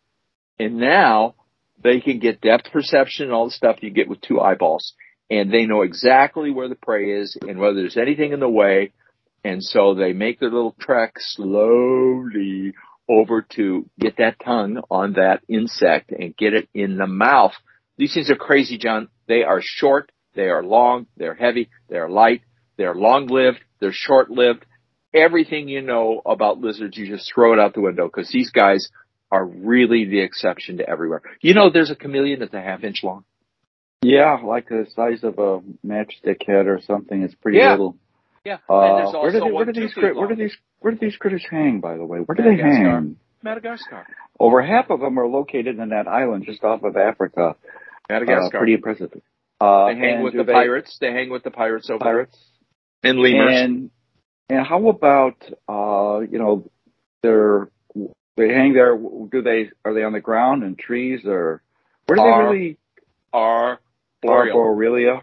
and 0.58 0.76
now 0.76 1.34
they 1.82 2.00
can 2.00 2.18
get 2.18 2.40
depth 2.40 2.70
perception 2.70 3.26
and 3.26 3.32
all 3.32 3.46
the 3.46 3.52
stuff 3.52 3.78
you 3.80 3.90
get 3.90 4.08
with 4.08 4.20
two 4.20 4.40
eyeballs. 4.40 4.92
And 5.30 5.50
they 5.50 5.64
know 5.64 5.82
exactly 5.82 6.50
where 6.50 6.68
the 6.68 6.74
prey 6.74 7.12
is 7.12 7.36
and 7.40 7.58
whether 7.58 7.74
there's 7.74 7.96
anything 7.96 8.32
in 8.32 8.40
the 8.40 8.48
way. 8.48 8.92
And 9.44 9.62
so 9.62 9.94
they 9.94 10.12
make 10.12 10.38
their 10.40 10.50
little 10.50 10.76
trek 10.78 11.14
slowly 11.18 12.74
over 13.08 13.42
to 13.56 13.88
get 13.98 14.16
that 14.18 14.36
tongue 14.44 14.80
on 14.90 15.14
that 15.14 15.40
insect 15.48 16.12
and 16.12 16.36
get 16.36 16.54
it 16.54 16.68
in 16.72 16.96
the 16.96 17.06
mouth. 17.06 17.52
These 17.96 18.14
things 18.14 18.30
are 18.30 18.36
crazy, 18.36 18.78
Jon. 18.78 19.08
They 19.26 19.42
are 19.42 19.60
short, 19.60 20.12
they 20.34 20.48
are 20.48 20.62
long, 20.62 21.06
they're 21.16 21.34
heavy, 21.34 21.70
they're 21.88 22.08
light, 22.08 22.42
they're 22.76 22.94
long 22.94 23.26
lived, 23.26 23.58
they're 23.80 23.92
short 23.92 24.30
lived. 24.30 24.64
Everything 25.12 25.68
you 25.68 25.82
know 25.82 26.22
about 26.24 26.58
lizards, 26.58 26.96
you 26.96 27.06
just 27.06 27.30
throw 27.34 27.52
it 27.52 27.58
out 27.58 27.74
the 27.74 27.80
window 27.80 28.06
because 28.06 28.30
these 28.30 28.50
guys 28.50 28.88
are 29.30 29.44
really 29.44 30.04
the 30.04 30.20
exception 30.20 30.78
to 30.78 30.88
everywhere. 30.88 31.22
You 31.40 31.54
know, 31.54 31.70
there's 31.70 31.90
a 31.90 31.96
chameleon 31.96 32.40
that's 32.40 32.54
a 32.54 32.60
half 32.60 32.84
inch 32.84 33.02
long. 33.02 33.24
Yeah, 34.02 34.38
like 34.44 34.68
the 34.68 34.86
size 34.94 35.22
of 35.22 35.38
a 35.38 35.60
matchstick 35.86 36.46
head 36.46 36.66
or 36.66 36.80
something. 36.86 37.22
It's 37.22 37.34
pretty 37.34 37.58
Yeah. 37.58 37.72
little. 37.72 37.96
Yeah. 38.44 38.58
Uh, 38.68 38.80
and 38.80 39.12
where 39.12 39.30
do 39.30 39.40
they, 39.40 39.50
where 39.50 39.64
do 39.64 39.72
these 39.72 39.92
feet 39.94 40.16
where 40.16 40.28
do 40.28 40.34
these 40.34 40.56
where 40.80 40.92
do 40.92 40.98
these 41.00 41.16
critters 41.16 41.44
hang? 41.48 41.80
By 41.80 41.96
the 41.96 42.04
way, 42.04 42.18
where 42.18 42.34
do 42.34 42.42
they 42.42 42.56
Madagascar. 42.56 42.90
hang? 42.90 43.16
Madagascar. 43.42 44.06
Over 44.38 44.62
half 44.62 44.90
of 44.90 45.00
them 45.00 45.18
are 45.18 45.26
located 45.26 45.78
in 45.78 45.90
that 45.90 46.08
island 46.08 46.44
just 46.46 46.62
off 46.64 46.82
of 46.82 46.96
Africa. 46.96 47.56
Madagascar. 48.08 48.56
Uh, 48.56 48.60
pretty 48.60 48.74
impressive. 48.74 49.12
Uh, 49.60 49.86
they 49.86 49.96
hang 49.96 50.22
with 50.22 50.34
the 50.34 50.42
they, 50.44 50.52
pirates. 50.52 50.96
They 51.00 51.12
hang 51.12 51.30
with 51.30 51.44
the 51.44 51.50
pirates 51.52 51.88
over 51.88 52.00
pirates 52.00 52.36
and 53.04 53.18
lemurs. 53.18 53.54
And 53.54 53.90
and 54.50 54.66
how 54.66 54.88
about 54.88 55.36
uh, 55.68 56.20
you 56.28 56.38
know 56.38 56.70
they're 57.22 57.68
they 58.36 58.48
hang 58.48 58.72
there? 58.74 58.96
Do 58.96 59.42
they 59.42 59.70
are 59.84 59.94
they 59.94 60.02
on 60.02 60.12
the 60.12 60.20
ground 60.20 60.64
in 60.64 60.74
trees 60.74 61.20
or 61.24 61.62
where 62.06 62.16
do 62.16 62.22
Are- 62.22 62.42
they 62.42 62.44
really 62.56 62.78
are 63.32 63.78
Arboreal. 64.24 64.58
Arboreal. 64.58 65.20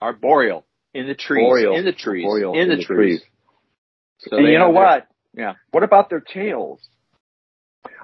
Arboreal. 0.00 0.64
In 0.96 1.06
the 1.06 1.14
trees. 1.14 1.44
Boreal. 1.44 1.74
In 1.76 1.84
the 1.84 1.92
trees. 1.92 2.24
Arboreal 2.24 2.54
in 2.54 2.68
the 2.68 2.82
trees. 2.82 3.22
So 4.18 4.36
and 4.36 4.46
you 4.46 4.58
know 4.58 4.66
have 4.66 4.74
their- 4.74 4.82
what? 4.82 5.08
Yeah. 5.34 5.52
What 5.70 5.82
about 5.82 6.08
their 6.10 6.20
tails? 6.20 6.80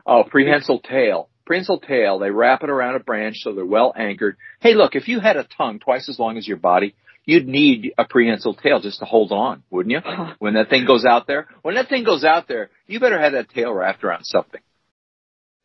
Oh, 0.07 0.25
prehensile 0.25 0.81
tail. 0.81 1.29
Prehensile 1.47 1.81
tail. 1.81 2.19
They 2.19 2.31
wrap 2.31 2.63
it 2.63 2.71
around 2.71 2.97
a 2.97 3.01
branch 3.01 3.39
so 3.41 3.53
they're 3.55 3.65
well 3.65 3.93
anchored. 3.97 4.37
Hey, 4.61 4.75
look, 4.75 4.95
if 4.95 5.09
you 5.09 5.21
had 5.21 5.37
a 5.37 5.45
tongue 5.45 5.79
twice 5.79 6.09
as 6.09 6.19
long 6.19 6.37
as 6.37 6.47
your 6.47 6.57
body, 6.57 6.95
you'd 7.25 7.49
need 7.49 7.93
a 7.99 8.05
prehensile 8.05 8.55
tail 8.55 8.81
just 8.81 8.99
to 8.99 9.05
hold 9.05 9.33
on, 9.33 9.63
wouldn't 9.71 9.93
you? 9.93 10.01
When 10.39 10.55
that 10.55 10.69
thing 10.69 10.87
goes 10.87 11.05
out 11.05 11.27
there, 11.27 11.49
when 11.63 11.75
that 11.77 11.89
thing 11.89 12.05
goes 12.05 12.25
out 12.25 12.49
there, 12.49 12.71
you 12.87 13.01
better 13.01 13.19
have 13.19 13.33
that 13.33 13.49
tail 13.51 13.73
wrapped 13.73 14.05
around 14.05 14.25
something. 14.25 14.61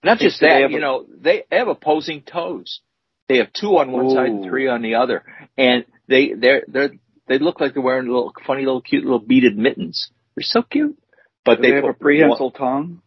Not 0.04 0.20
just 0.20 0.40
that, 0.42 0.72
you 0.72 0.80
know, 0.80 1.06
they 1.10 1.44
have 1.52 1.68
opposing 1.68 2.22
toes. 2.22 2.82
They 3.28 3.38
have 3.38 3.52
two 3.52 3.78
on 3.78 3.92
one 3.92 4.10
side 4.12 4.28
and 4.28 4.46
three 4.46 4.68
on 4.70 4.82
the 4.82 4.96
other, 4.96 5.24
and 5.58 5.84
they 6.08 6.34
they're 6.34 6.64
they're 6.68 6.92
they 7.28 7.40
look 7.40 7.60
like 7.60 7.74
they're 7.74 7.84
wearing 7.84 8.08
little 8.08 8.34
funny 8.46 8.66
little 8.66 8.82
cute 8.82 9.04
little 9.04 9.20
beaded 9.20 9.58
mittens. 9.58 10.10
They're 10.36 10.44
so 10.44 10.62
cute, 10.62 10.98
but 11.46 11.58
Do 11.58 11.62
they, 11.64 11.76
have 11.76 11.84
put 11.84 11.90
a 11.92 11.94
prehensile 11.94 12.52
tongue? 12.52 13.02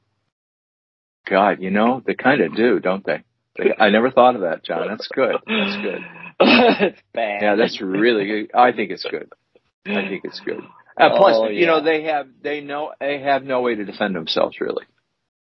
God, 1.29 1.59
you 1.61 1.71
know, 1.71 2.03
they 2.05 2.15
kind 2.15 2.41
of 2.41 2.57
do, 2.57 2.81
don't 2.81 3.05
they? 3.05 3.23
they? 3.57 3.73
I 3.79 3.91
never 3.91 4.11
thought 4.11 4.35
of 4.35 4.43
that, 4.43 4.65
Jon. 4.65 4.89
That's 4.89 5.09
good. 5.15 5.35
That's 5.47 5.77
good. 5.77 6.00
it's 6.41 7.00
bad. 7.15 7.43
Yeah, 7.43 7.55
that's 7.57 7.81
really 7.81 8.27
good. 8.27 8.50
I 8.55 8.73
think 8.73 8.91
it's 8.91 9.07
good. 9.09 9.31
I 9.87 10.09
think 10.09 10.23
it's 10.25 10.41
good. 10.41 10.61
Uh, 10.99 11.17
plus, 11.17 11.37
Oh, 11.39 11.49
you 11.49 11.67
know, 11.67 11.83
they 11.83 12.03
have 12.05 12.27
they 12.43 12.61
know 12.61 12.93
they 13.00 13.21
have 13.21 13.45
no 13.45 13.61
way 13.62 13.75
to 13.75 13.85
defend 13.85 14.15
themselves 14.15 14.57
really. 14.61 14.85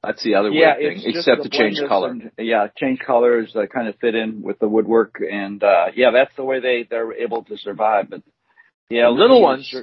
That's 0.03 0.23
the 0.23 0.35
other 0.35 0.49
yeah, 0.49 0.75
weird 0.77 1.01
thing, 1.01 1.13
except 1.15 1.43
to 1.43 1.49
change 1.49 1.77
color. 1.87 2.09
and- 2.09 2.31
yeah, 2.37 2.67
change 2.77 2.99
colors 2.99 3.55
uh, 3.55 3.67
kind 3.67 3.87
of 3.87 3.95
fit 3.99 4.15
in 4.15 4.41
with 4.41 4.59
the 4.59 4.67
woodwork, 4.67 5.21
and 5.31 5.63
uh 5.63 5.87
yeah, 5.95 6.11
that's 6.11 6.35
the 6.35 6.43
way 6.43 6.59
they 6.59 6.87
they're 6.89 7.13
able 7.13 7.43
to 7.45 7.57
survive. 7.57 8.09
But 8.09 8.21
yeah, 8.89 9.09
little 9.09 9.41
ones- 9.41 9.73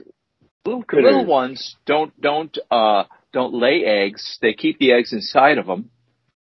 little 0.64 0.84
little 0.92 1.26
ones 1.26 1.76
don't 1.86 2.18
don't 2.20 2.56
uh 2.70 3.04
don't 3.32 3.54
lay 3.54 3.84
eggs. 3.84 4.38
They 4.42 4.52
keep 4.54 4.78
the 4.78 4.92
eggs 4.92 5.12
inside 5.12 5.58
of 5.58 5.66
them, 5.66 5.90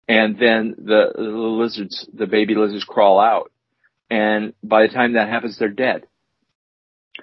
and 0.07 0.37
then 0.37 0.75
the, 0.77 1.11
the 1.15 1.21
lizards, 1.21 2.07
the 2.13 2.27
baby 2.27 2.55
lizards, 2.55 2.83
crawl 2.83 3.19
out. 3.19 3.51
And 4.09 4.53
by 4.63 4.85
the 4.85 4.93
time 4.93 5.13
that 5.13 5.29
happens, 5.29 5.57
they're 5.57 5.69
dead. 5.69 6.05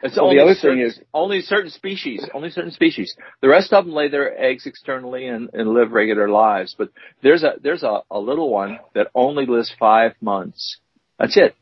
It's 0.02 0.16
Well, 0.16 0.30
the 0.30 0.40
other 0.42 0.54
certain, 0.54 0.78
thing 0.78 0.86
is- 0.86 1.00
only 1.14 1.42
certain 1.42 1.70
species. 1.70 2.26
Only 2.34 2.50
certain 2.50 2.72
species. 2.72 3.14
The 3.40 3.48
rest 3.48 3.72
of 3.72 3.84
them 3.84 3.94
lay 3.94 4.08
their 4.08 4.36
eggs 4.36 4.66
externally 4.66 5.26
and, 5.28 5.50
and 5.52 5.68
live 5.74 5.92
regular 5.92 6.28
lives. 6.28 6.74
But 6.76 6.88
there's 7.22 7.42
a 7.44 7.52
there's 7.62 7.82
a, 7.84 8.00
a 8.10 8.18
little 8.18 8.50
one 8.50 8.78
that 8.94 9.08
only 9.14 9.46
lives 9.46 9.72
five 9.78 10.14
months. 10.20 10.78
That's 11.18 11.36
it. 11.36 11.54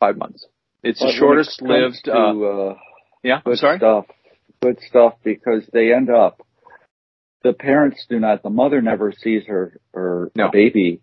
Five 0.00 0.16
months. 0.16 0.46
It's 0.82 1.00
But 1.00 1.06
the 1.06 1.08
when 1.08 1.14
it 1.14 1.18
shortest 1.18 1.62
lived. 1.62 2.04
to, 2.04 2.12
Uh, 2.14 2.70
uh, 2.70 2.74
yeah. 3.24 3.40
Good 3.44 3.58
sorry. 3.58 3.78
stuff. 3.78 4.06
Good 4.62 4.78
stuff 4.88 5.14
because 5.24 5.68
they 5.72 5.92
end 5.92 6.10
up. 6.10 6.46
The 7.42 7.52
parents 7.52 8.06
do 8.08 8.20
not. 8.20 8.42
The 8.42 8.50
mother 8.50 8.80
never 8.80 9.12
sees 9.12 9.42
her 9.46 9.80
her 9.92 10.30
No. 10.36 10.50
baby, 10.50 11.00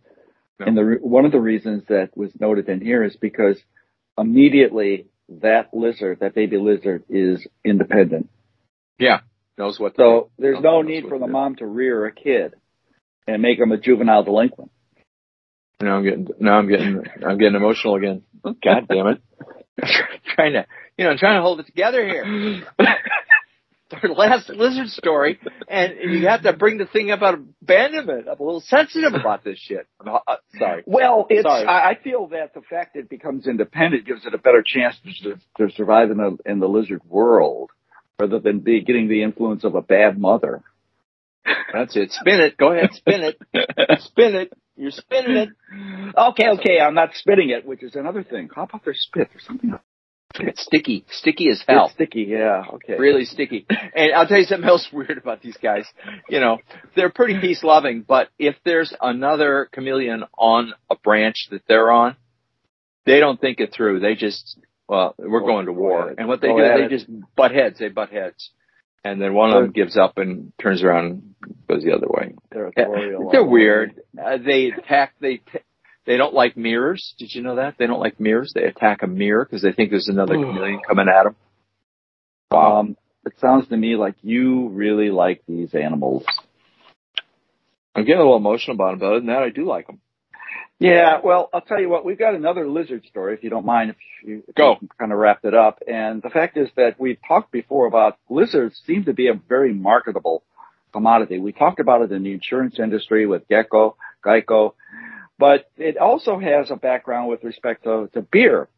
No. 0.60 0.66
and 0.68 0.78
the 0.78 0.98
one 1.02 1.26
of 1.26 1.32
the 1.32 1.40
reasons 1.42 1.84
that 1.90 2.16
was 2.16 2.32
noted 2.40 2.70
in 2.70 2.80
here 2.82 3.04
is 3.04 3.16
because 3.18 3.62
immediately 4.18 5.08
that 5.42 5.74
lizard, 5.74 6.20
that 6.22 6.34
baby 6.34 6.58
lizard, 6.58 7.04
is 7.10 7.46
independent. 7.66 8.30
Yeah. 8.98 9.20
Knows 9.58 9.80
what. 9.80 9.96
So 9.98 10.32
do. 10.38 10.44
there's 10.44 10.62
no 10.62 10.82
need 10.82 11.06
for 11.08 11.20
the 11.20 11.26
do. 11.26 11.32
mom 11.32 11.56
to 11.58 11.66
rear 11.68 12.06
a 12.06 12.12
kid 12.12 12.54
and 13.28 13.42
make 13.42 13.60
him 13.60 13.72
a 13.72 13.78
juvenile 13.78 14.24
delinquent. 14.24 14.72
Now 15.82 15.98
I'm 15.98 16.04
getting 16.04 16.28
now 16.40 16.58
I'm 16.58 16.68
getting 16.68 17.04
I'm 17.26 17.38
getting 17.38 17.56
emotional 17.56 17.96
again. 17.96 18.24
God 18.44 18.88
damn 18.88 19.08
it! 19.08 19.22
trying 20.36 20.54
to 20.54 20.66
you 21.02 21.08
know 21.08 21.18
trying 21.18 21.38
to 21.38 21.42
hold 21.42 21.60
it 21.60 21.66
together 21.66 22.06
here. 22.06 22.64
Our 23.92 24.10
last 24.10 24.48
lizard 24.50 24.88
story, 24.88 25.38
and 25.68 25.96
you 26.00 26.28
have 26.28 26.44
to 26.44 26.54
bring 26.54 26.78
the 26.78 26.86
thing 26.86 27.12
up 27.12 27.20
about 27.20 27.40
abandonment. 27.62 28.28
I'm 28.30 28.40
a 28.40 28.44
little 28.44 28.62
sensitive 28.62 29.14
about 29.14 29.44
this 29.44 29.60
shit. 29.60 29.86
I'm, 30.00 30.08
uh, 30.08 30.20
sorry. 30.58 30.84
Well, 30.86 31.26
it's, 31.30 31.44
Sorry. 31.44 31.68
I, 31.68 31.98
feel 32.02 32.28
that 32.28 32.54
the 32.54 32.62
fact 32.62 32.96
it 32.96 33.10
becomes 33.10 33.48
independent 33.48 34.06
gives 34.06 34.26
it 34.26 34.34
a 34.34 34.38
better 34.38 34.64
chance 34.66 34.96
to, 35.24 35.36
to 35.58 35.74
survive 35.74 36.10
in 36.10 36.18
the 36.18 36.38
in 36.46 36.62
the 36.62 36.70
lizard 36.70 37.02
world, 37.04 37.72
rather 38.18 38.40
than 38.40 38.60
be 38.60 38.82
getting 38.82 39.10
the 39.10 39.24
influence 39.24 39.66
of 39.66 39.76
a 39.76 39.82
bad 39.82 40.18
mother. 40.18 40.64
That's 41.74 41.98
it. 41.98 42.12
Spin 42.12 42.40
it. 42.40 42.56
Go 42.56 42.72
ahead. 42.72 42.92
Spin 42.94 43.24
it. 43.24 43.42
Spin 44.04 44.36
it. 44.36 44.54
You're 44.78 44.92
spinning 44.92 45.36
it. 45.36 45.50
okay, 46.18 46.50
okay, 46.52 46.80
I'm 46.80 46.94
not 46.94 47.10
spinning 47.16 47.50
it, 47.50 47.66
which 47.66 47.84
is 47.84 47.96
another 47.96 48.24
thing. 48.24 48.50
How 48.56 48.64
about 48.64 48.86
their 48.86 48.94
spit? 48.94 49.30
There's 49.34 49.46
something 49.46 49.74
It's 50.40 50.64
sticky. 50.64 51.06
Sticky 51.10 51.50
as 51.50 51.64
hell. 51.68 51.86
It's 51.86 51.94
sticky. 51.94 52.24
Yeah. 52.30 52.64
Okay. 52.74 52.96
really 52.98 53.26
sticky. 53.26 53.66
And 53.70 54.14
I'll 54.14 54.28
tell 54.28 54.38
you 54.40 54.46
something 54.46 54.68
else 54.68 54.88
weird 54.94 55.18
about 55.18 55.42
these 55.42 55.58
guys. 55.58 55.86
You 56.30 56.40
know, 56.40 56.58
they're 56.96 57.12
pretty 57.12 57.40
peace 57.40 57.64
loving, 57.64 58.04
but 58.08 58.30
if 58.40 58.56
there's 58.66 58.94
another 59.02 59.70
chameleon 59.72 60.24
on 60.38 60.74
a 60.90 60.96
branch 60.96 61.48
that 61.52 61.62
they're 61.68 61.92
on, 61.92 62.16
they 63.06 63.20
don't 63.20 63.40
think 63.40 63.60
it 63.60 63.74
through. 63.74 64.00
They 64.00 64.16
just, 64.16 64.60
well, 64.88 65.16
we're 65.18 65.40
Go- 65.42 65.48
going 65.48 65.66
to 65.66 65.74
war. 65.74 66.06
ahead. 66.06 66.16
And 66.20 66.28
what 66.28 66.42
they 66.42 66.48
Go 66.48 66.58
do, 66.58 66.84
they 66.84 66.88
just 66.88 67.08
butt 67.36 67.52
heads. 67.52 67.80
They 67.80 67.90
butt 67.90 68.10
heads. 68.12 68.52
And 69.04 69.20
then 69.20 69.34
one 69.34 69.50
of 69.52 69.64
them 69.64 69.72
gives 69.72 69.98
up 69.98 70.20
and 70.20 70.54
turns 70.62 70.84
around 70.84 71.06
and 71.06 71.56
goes 71.68 71.84
the 71.84 71.92
other 71.94 72.06
way. 72.08 72.36
Territorial. 72.54 73.32
They're 73.32 73.44
weird. 73.44 74.00
Uh, 74.16 74.38
they 74.38 74.72
attack, 74.78 75.14
they, 75.20 75.38
t- 75.38 75.60
they 76.06 76.18
don't 76.18 76.34
like 76.34 76.58
mirrors. 76.58 77.14
Did 77.18 77.34
you 77.34 77.42
know 77.42 77.56
that? 77.56 77.76
They 77.78 77.88
don't 77.88 78.00
like 78.00 78.20
mirrors. 78.20 78.52
They 78.54 78.64
attack 78.64 79.04
a 79.04 79.08
mirror 79.08 79.46
because 79.46 79.62
they 79.62 79.72
think 79.72 79.92
there's 79.92 80.10
another 80.10 80.36
chameleon 80.36 80.82
coming 80.88 81.08
at 81.08 81.24
them. 81.24 81.36
Um, 82.52 82.98
it 83.26 83.34
sounds 83.40 83.68
to 83.70 83.78
me 83.78 83.96
like 83.96 84.16
you 84.22 84.70
really 84.70 85.10
like 85.10 85.44
these 85.48 85.74
animals. 85.74 86.26
I'm 87.96 88.06
getting 88.06 88.22
a 88.22 88.24
little 88.24 88.38
emotional 88.38 88.76
about 88.76 88.92
them, 88.92 89.00
but 89.00 89.06
other 89.08 89.20
than 89.20 89.28
that, 89.28 89.44
I 89.44 89.50
do 89.50 89.66
like 89.66 89.88
them. 89.88 90.00
Yeah, 90.80 91.20
well, 91.24 91.48
I'll 91.54 91.62
tell 91.62 91.80
you 91.80 91.90
what, 91.90 92.04
we've 92.04 92.18
got 92.18 92.34
another 92.34 92.68
lizard 92.68 93.06
story, 93.06 93.36
if 93.36 93.44
you 93.44 93.52
don't 93.52 93.68
mind, 93.68 93.92
if 93.92 93.98
you, 94.24 94.44
if 94.48 94.56
Go. 94.56 94.78
kind 94.98 95.12
of 95.12 95.20
wrapped 95.20 95.46
it 95.46 95.54
up. 95.54 95.80
And 95.88 96.24
the 96.24 96.32
fact 96.32 96.58
is 96.58 96.70
that 96.76 97.00
we've 97.00 97.20
talked 97.28 97.52
before 97.52 97.86
about 97.86 98.18
lizards 98.32 98.82
seem 98.88 99.04
to 99.06 99.14
be 99.14 99.28
a 99.28 99.36
very 99.36 99.76
marketable 99.76 100.42
commodity. 100.92 101.38
We 101.38 101.52
talked 101.52 101.80
about 101.80 102.02
it 102.02 102.12
in 102.12 102.24
the 102.24 102.34
insurance 102.34 102.80
industry 102.80 103.28
with 103.28 103.48
Gecko, 103.48 103.96
Geico, 104.26 104.74
but 105.42 105.72
it 105.76 105.98
also 105.98 106.38
has 106.38 106.70
a 106.70 106.76
background 106.76 107.28
with 107.28 107.44
respect 107.44 107.84
to, 107.86 108.08
to 108.14 108.22
beer. 108.22 108.70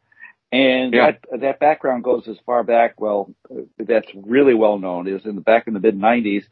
And 0.50 0.94
Yeah. 0.94 1.10
that, 1.30 1.40
that 1.40 1.60
background 1.60 2.04
goes 2.04 2.26
as 2.26 2.38
far 2.46 2.64
back, 2.64 2.98
well, 2.98 3.30
that's 3.78 4.08
really 4.14 4.54
well 4.54 4.78
known, 4.78 5.06
is 5.06 5.26
in 5.26 5.34
the 5.34 5.42
back 5.42 5.66
in 5.66 5.74
the 5.74 5.80
mid 5.80 5.94
90s, 5.98 6.44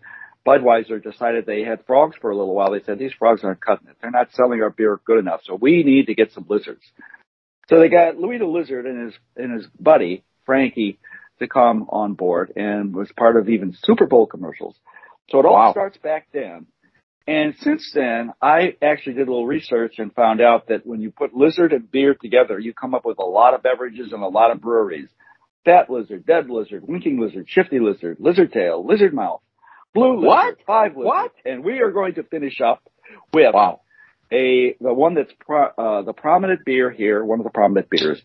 Budweiser 0.47 1.03
decided 1.03 1.47
they 1.47 1.63
had 1.63 1.87
frogs 1.87 2.15
for 2.21 2.31
a 2.31 2.37
little 2.37 2.55
while. 2.55 2.73
They 2.73 2.83
said, 2.83 2.99
these 2.99 3.15
frogs 3.19 3.43
aren't 3.43 3.61
cutting 3.61 3.89
it. 3.89 3.97
They're 4.03 4.11
not 4.11 4.33
selling 4.35 4.61
our 4.61 4.71
beer 4.71 5.01
good 5.05 5.19
enough. 5.19 5.41
So 5.45 5.55
we 5.55 5.83
need 5.83 6.09
to 6.09 6.15
get 6.15 6.33
some 6.33 6.45
lizards. 6.49 6.83
So 7.69 7.79
they 7.79 7.89
got 7.89 8.19
Louis 8.19 8.39
the 8.39 8.45
Lizard 8.45 8.85
and 8.87 9.07
his, 9.07 9.15
and 9.37 9.53
his 9.55 9.67
buddy, 9.81 10.25
Frankie, 10.45 10.99
to 11.39 11.49
come 11.49 11.87
on 11.89 12.15
board 12.15 12.53
and 12.57 12.95
was 12.95 13.11
part 13.17 13.37
of 13.39 13.49
even 13.49 13.75
Super 13.83 14.07
Bowl 14.07 14.27
commercials. 14.27 14.77
So 15.31 15.39
it 15.39 15.47
all 15.47 15.55
Wow. 15.55 15.71
starts 15.71 15.97
back 15.97 16.27
then. 16.33 16.67
And 17.27 17.55
since 17.61 17.93
then, 17.95 18.33
I 18.43 18.77
actually 18.83 19.15
did 19.15 19.29
a 19.29 19.31
little 19.31 19.47
research 19.47 19.95
and 19.99 20.13
found 20.13 20.41
out 20.41 20.69
that 20.69 20.85
when 20.87 21.01
you 21.01 21.11
put 21.13 21.35
lizard 21.35 21.73
and 21.73 21.91
beer 21.91 22.15
together, 22.21 22.59
you 22.59 22.75
come 22.75 22.95
up 22.95 23.05
with 23.05 23.19
a 23.19 23.25
lot 23.25 23.55
of 23.55 23.63
beverages 23.63 24.13
and 24.13 24.23
a 24.23 24.29
lot 24.29 24.51
of 24.51 24.61
breweries. 24.61 25.09
Fat 25.65 25.89
lizard, 25.89 26.27
dead 26.27 26.51
lizard, 26.51 26.83
winking 26.87 27.21
lizard, 27.21 27.47
shifty 27.49 27.79
lizard, 27.79 28.17
lizard 28.19 28.53
tail, 28.53 28.85
lizard 28.85 29.15
mouth, 29.15 29.41
blue 29.95 30.17
lizard, 30.17 30.27
What? 30.27 30.57
five 30.67 30.93
lizard. 30.97 31.07
What? 31.07 31.33
And 31.45 31.63
we 31.63 31.79
are 31.81 31.93
going 31.93 32.15
to 32.15 32.25
finish 32.25 32.61
up 32.61 32.83
with 33.33 33.55
Wow. 33.55 33.83
a 34.33 34.75
the 34.81 34.93
one 34.93 35.15
that's 35.15 35.33
pro, 35.39 35.67
uh, 35.79 36.03
the 36.03 36.13
prominent 36.13 36.65
beer 36.65 36.91
here, 36.91 37.25
one 37.25 37.39
of 37.39 37.45
the 37.45 37.51
prominent 37.51 37.89
beers 37.89 38.21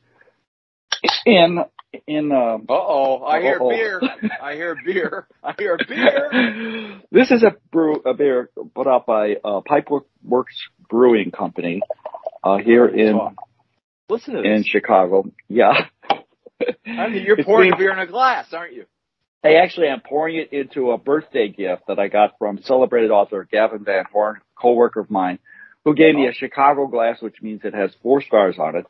in 1.27 1.59
in 2.07 2.31
um, 2.31 2.65
Uh 2.69 2.73
oh, 2.73 3.23
I 3.23 3.41
hear 3.41 3.55
Uh-oh. 3.59 3.69
beer. 3.69 4.01
I 4.41 4.53
hear 4.55 4.75
beer. 4.85 5.27
I 5.43 5.53
hear 5.57 5.77
beer. 5.87 7.01
this 7.11 7.31
is 7.31 7.43
a 7.43 7.55
brew 7.71 7.95
a 8.05 8.13
beer 8.13 8.49
put 8.75 8.87
out 8.87 9.05
by 9.05 9.35
uh, 9.43 9.61
Pipeworks 9.61 10.55
Brewing 10.89 11.31
Company 11.31 11.81
uh, 12.43 12.57
here 12.57 12.85
in 12.87 13.19
Listen 14.09 14.35
to 14.35 14.41
in 14.41 14.57
this. 14.57 14.67
Chicago. 14.67 15.25
Yeah, 15.49 15.73
I 16.85 17.07
mean, 17.09 17.23
you're 17.25 17.43
pouring 17.43 17.73
beer 17.77 17.91
in 17.91 17.99
a 17.99 18.07
glass, 18.07 18.47
aren't 18.53 18.73
you? 18.73 18.85
I 19.43 19.55
actually 19.55 19.87
I'm 19.87 20.01
pouring 20.01 20.35
it 20.37 20.51
into 20.53 20.91
a 20.91 20.97
birthday 20.97 21.47
gift 21.49 21.83
that 21.87 21.99
I 21.99 22.07
got 22.07 22.37
from 22.39 22.59
celebrated 22.63 23.11
author 23.11 23.47
Gavin 23.49 23.83
Van 23.83 24.05
Horn, 24.11 24.37
co-worker 24.59 24.99
of 25.01 25.11
mine, 25.11 25.39
who 25.85 25.93
gave 25.93 26.15
me 26.15 26.27
a 26.27 26.33
Chicago 26.33 26.87
glass, 26.87 27.21
which 27.21 27.41
means 27.41 27.61
it 27.63 27.73
has 27.73 27.91
four 28.01 28.21
stars 28.21 28.57
on 28.59 28.75
it. 28.77 28.85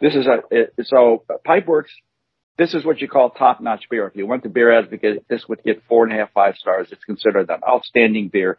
This 0.00 0.14
is 0.14 0.26
a 0.26 0.40
it, 0.50 0.74
so 0.84 1.24
Pipeworks. 1.46 1.90
This 2.56 2.74
is 2.74 2.84
what 2.84 3.00
you 3.00 3.08
call 3.08 3.30
top 3.30 3.60
notch 3.60 3.84
beer. 3.90 4.06
If 4.06 4.14
you 4.14 4.26
went 4.26 4.44
to 4.44 4.48
Beer 4.48 4.76
Advocate, 4.78 5.26
this 5.28 5.44
would 5.48 5.62
get 5.64 5.82
four 5.88 6.04
and 6.04 6.12
a 6.12 6.16
half, 6.16 6.32
five 6.32 6.54
stars. 6.56 6.88
It's 6.92 7.04
considered 7.04 7.50
an 7.50 7.60
outstanding 7.68 8.28
beer. 8.28 8.58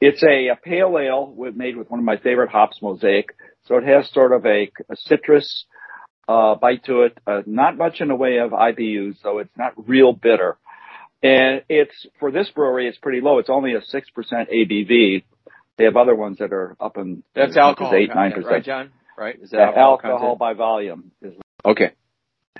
It's 0.00 0.22
a, 0.22 0.48
a 0.48 0.56
pale 0.56 0.98
ale 0.98 1.26
with, 1.26 1.54
made 1.54 1.76
with 1.76 1.90
one 1.90 2.00
of 2.00 2.04
my 2.04 2.16
favorite 2.16 2.50
hops, 2.50 2.78
Mosaic. 2.82 3.36
So 3.66 3.76
it 3.76 3.84
has 3.84 4.10
sort 4.12 4.32
of 4.32 4.44
a, 4.44 4.70
a 4.90 4.96
citrus 4.96 5.64
uh, 6.28 6.56
bite 6.56 6.84
to 6.84 7.02
it. 7.02 7.18
Uh, 7.26 7.42
not 7.46 7.78
much 7.78 8.00
in 8.00 8.08
the 8.08 8.16
way 8.16 8.38
of 8.38 8.50
IBUs, 8.50 9.22
so 9.22 9.38
it's 9.38 9.56
not 9.56 9.72
real 9.88 10.12
bitter. 10.12 10.58
And 11.22 11.62
it's 11.68 12.06
for 12.20 12.30
this 12.30 12.50
brewery, 12.50 12.88
it's 12.88 12.98
pretty 12.98 13.20
low. 13.20 13.38
It's 13.38 13.48
only 13.48 13.74
a 13.74 13.82
six 13.82 14.10
percent 14.10 14.50
ABV. 14.50 15.24
They 15.78 15.84
have 15.84 15.96
other 15.96 16.14
ones 16.14 16.38
that 16.38 16.52
are 16.52 16.76
up 16.78 16.98
in 16.98 17.22
that's 17.34 17.56
alcohol, 17.56 17.94
eight 17.94 18.10
nine 18.14 18.32
percent, 18.32 18.52
right, 18.52 18.64
Jon? 18.64 18.90
Right? 19.16 19.36
Is 19.40 19.50
that 19.50 19.56
yeah, 19.56 19.80
alcohol, 19.80 20.12
alcohol 20.12 20.36
by 20.36 20.52
volume? 20.52 21.12
Is, 21.22 21.34
okay. 21.64 21.92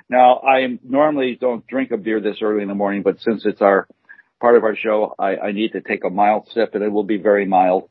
Now, 0.08 0.40
I 0.40 0.78
normally 0.82 1.36
don't 1.40 1.66
drink 1.66 1.90
a 1.90 1.96
beer 1.96 2.20
this 2.20 2.38
early 2.42 2.62
in 2.62 2.68
the 2.68 2.74
morning, 2.74 3.02
but 3.02 3.20
since 3.20 3.46
it's 3.46 3.62
our 3.62 3.88
part 4.40 4.56
of 4.56 4.64
our 4.64 4.76
show, 4.76 5.14
I, 5.18 5.36
I 5.36 5.52
need 5.52 5.72
to 5.72 5.80
take 5.80 6.04
a 6.04 6.10
mild 6.10 6.48
sip, 6.52 6.74
and 6.74 6.84
it 6.84 6.90
will 6.90 7.04
be 7.04 7.16
very 7.16 7.46
mild. 7.46 7.88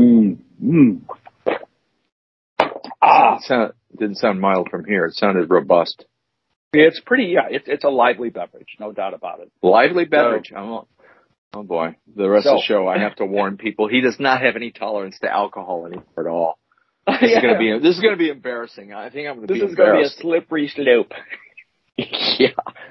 Mm, 0.00 0.38
mm. 0.62 1.00
Ah, 3.02 3.36
it 3.36 3.42
sound, 3.42 3.72
didn't 3.96 4.16
sound 4.16 4.40
mild 4.40 4.68
from 4.70 4.84
here. 4.84 5.06
It 5.06 5.14
sounded 5.14 5.50
robust. 5.50 6.04
It's 6.72 7.00
pretty, 7.00 7.24
yeah. 7.24 7.48
It's 7.50 7.66
it's 7.66 7.84
a 7.84 7.88
lively 7.88 8.30
beverage, 8.30 8.76
no 8.78 8.92
doubt 8.92 9.14
about 9.14 9.40
it. 9.40 9.50
Lively 9.62 10.04
beverage. 10.04 10.50
So, 10.54 10.86
oh, 11.54 11.62
boy, 11.62 11.96
the 12.14 12.28
rest 12.28 12.44
so, 12.44 12.52
of 12.52 12.56
the 12.58 12.62
show, 12.62 12.86
I 12.86 12.98
have 12.98 13.16
to 13.16 13.26
warn 13.26 13.56
people. 13.56 13.88
He 13.88 14.00
does 14.00 14.20
not 14.20 14.40
have 14.42 14.54
any 14.54 14.70
tolerance 14.70 15.18
to 15.20 15.28
alcohol 15.28 15.86
anymore 15.86 16.04
at 16.18 16.26
all. 16.26 16.59
This 17.20 17.22
yeah. 17.30 17.36
is 17.38 17.42
gonna 17.42 17.58
be 17.58 17.78
this 17.78 17.96
is 17.96 18.00
gonna 18.00 18.16
be 18.16 18.30
embarrassing. 18.30 18.92
I 18.92 19.10
think 19.10 19.28
I'm 19.28 19.36
gonna 19.36 19.46
this 19.46 19.56
be. 19.56 19.60
This 19.60 19.70
is 19.70 19.76
gonna 19.76 19.98
be 19.98 20.04
a 20.04 20.08
slippery 20.08 20.68
slope. 20.68 21.12
yeah, 21.96 22.48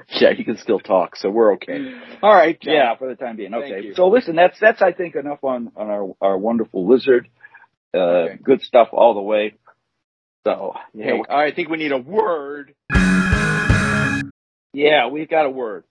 yeah, 0.10 0.34
he 0.34 0.44
can 0.44 0.58
still 0.58 0.80
talk, 0.80 1.16
so 1.16 1.30
we're 1.30 1.54
okay. 1.54 1.94
All 2.22 2.34
right, 2.34 2.60
Jon. 2.60 2.74
yeah, 2.74 2.96
for 2.96 3.08
the 3.08 3.16
time 3.16 3.38
being. 3.38 3.54
Okay, 3.54 3.94
so 3.96 4.08
listen, 4.08 4.36
that's 4.36 4.60
that's 4.60 4.82
I 4.82 4.94
think 4.94 5.16
enough 5.16 5.44
on 5.44 5.72
on 5.76 5.90
our 5.90 6.16
our 6.22 6.38
wonderful 6.38 6.88
lizard. 6.88 7.28
Uh, 7.94 7.98
okay. 7.98 8.40
Good 8.44 8.62
stuff 8.62 8.90
all 8.92 9.16
the 9.16 9.22
way. 9.22 9.56
So, 10.46 10.74
yeah, 10.94 11.06
hey, 11.06 11.22
I 11.30 11.52
think 11.52 11.70
we 11.70 11.78
need 11.78 11.92
a 11.92 11.98
word. 11.98 12.74
Yeah, 14.74 15.08
we've 15.08 15.30
got 15.30 15.46
a 15.46 15.50
word. 15.50 15.84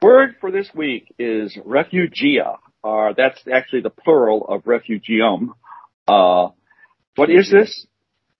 Word 0.00 0.36
for 0.40 0.50
this 0.50 0.68
week 0.74 1.12
is 1.18 1.56
refugia. 1.56 2.58
Uh, 2.84 3.12
that's 3.16 3.40
actually 3.52 3.82
the 3.82 3.90
plural 3.90 4.46
of 4.48 4.62
refugium. 4.66 5.54
Uh, 6.06 6.50
what 7.16 7.30
is 7.30 7.50
this? 7.50 7.86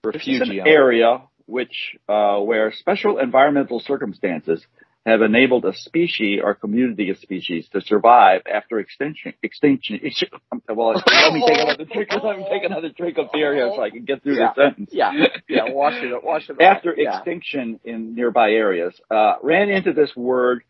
Refugium. 0.05 0.49
This 0.49 0.49
is 0.49 0.61
an 0.61 0.67
area 0.67 1.23
which, 1.47 1.97
uh, 2.09 2.39
where 2.39 2.73
special 2.73 3.19
environmental 3.19 3.81
circumstances 3.81 4.65
have 5.07 5.23
enabled 5.23 5.65
a 5.65 5.73
species 5.73 6.41
or 6.43 6.55
community 6.55 7.11
of 7.11 7.19
species 7.19 7.69
to 7.73 7.81
survive 7.81 8.43
after 8.53 8.81
extinction. 8.81 9.33
Extinction. 9.43 10.01
Well, 10.69 10.95
let 10.95 11.33
me 11.33 11.45
take 11.47 11.61
another 11.61 11.85
drink. 11.85 12.09
Let 12.25 12.39
me 12.39 12.47
take 12.51 12.65
another 12.65 12.89
drink 12.89 13.19
of 13.19 13.27
beer 13.33 13.55
here 13.55 13.71
so 13.75 13.81
I 13.81 13.91
can 13.91 14.05
get 14.05 14.23
through 14.23 14.37
yeah. 14.39 14.53
the 14.55 14.63
sentence. 14.63 14.91
Yeah, 14.93 15.13
yeah. 15.49 15.71
Wash 15.71 15.95
it. 16.03 16.25
Wash 16.25 16.51
it. 16.51 16.61
After 16.61 16.93
yeah. 16.97 17.17
extinction 17.17 17.79
in 17.85 18.17
nearby 18.17 18.51
areas, 18.51 19.01
uh, 19.11 19.35
ran 19.43 19.69
into 19.69 19.93
this 19.93 20.11
word 20.17 20.65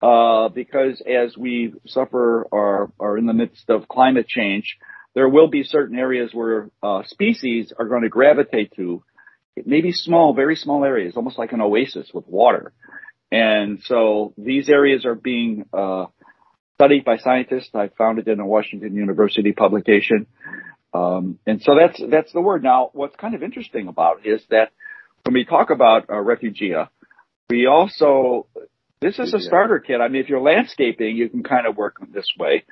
uh, 0.00 0.48
because 0.48 1.02
as 1.02 1.36
we 1.36 1.74
suffer 1.86 2.46
or 2.50 2.92
are 3.00 3.18
in 3.18 3.26
the 3.26 3.32
midst 3.32 3.68
of 3.68 3.88
climate 3.88 4.28
change, 4.28 4.78
there 5.14 5.28
will 5.28 5.48
be 5.48 5.62
certain 5.62 5.98
areas 5.98 6.30
where 6.32 6.70
uh, 6.82 7.02
species 7.04 7.72
are 7.78 7.86
going 7.86 8.02
to 8.02 8.08
gravitate 8.08 8.72
to. 8.76 9.02
Maybe 9.66 9.92
small, 9.92 10.32
very 10.32 10.56
small 10.56 10.82
areas, 10.82 11.14
almost 11.14 11.38
like 11.38 11.52
an 11.52 11.60
oasis 11.60 12.10
with 12.14 12.26
water 12.26 12.72
and 13.32 13.82
so 13.84 14.34
these 14.36 14.68
areas 14.68 15.06
are 15.06 15.14
being 15.14 15.64
uh, 15.72 16.04
studied 16.74 17.06
by 17.06 17.16
scientists. 17.16 17.70
I 17.74 17.88
found 17.88 18.18
it 18.18 18.28
in 18.28 18.38
a 18.40 18.46
Washington 18.46 18.94
University 18.94 19.52
publication. 19.52 20.26
Um, 20.92 21.38
and 21.46 21.62
so 21.62 21.74
that's 21.74 22.00
that's 22.10 22.30
the 22.34 22.42
word. 22.42 22.62
Now, 22.62 22.90
what's 22.92 23.16
kind 23.16 23.34
of 23.34 23.42
interesting 23.42 23.88
about 23.88 24.20
it 24.22 24.28
is 24.28 24.42
that 24.50 24.70
when 25.24 25.32
we 25.32 25.46
talk 25.46 25.70
about 25.70 26.10
uh, 26.10 26.16
refugia, 26.16 26.90
we 27.48 27.66
also 27.66 28.46
this 29.00 29.18
is 29.18 29.32
a 29.32 29.40
starter 29.40 29.78
kit. 29.78 30.02
I 30.02 30.08
mean, 30.08 30.20
if 30.20 30.28
you're 30.28 30.42
landscaping, 30.42 31.16
you 31.16 31.30
can 31.30 31.42
kind 31.42 31.66
of 31.66 31.74
work 31.74 31.96
this 32.12 32.28
way. 32.38 32.64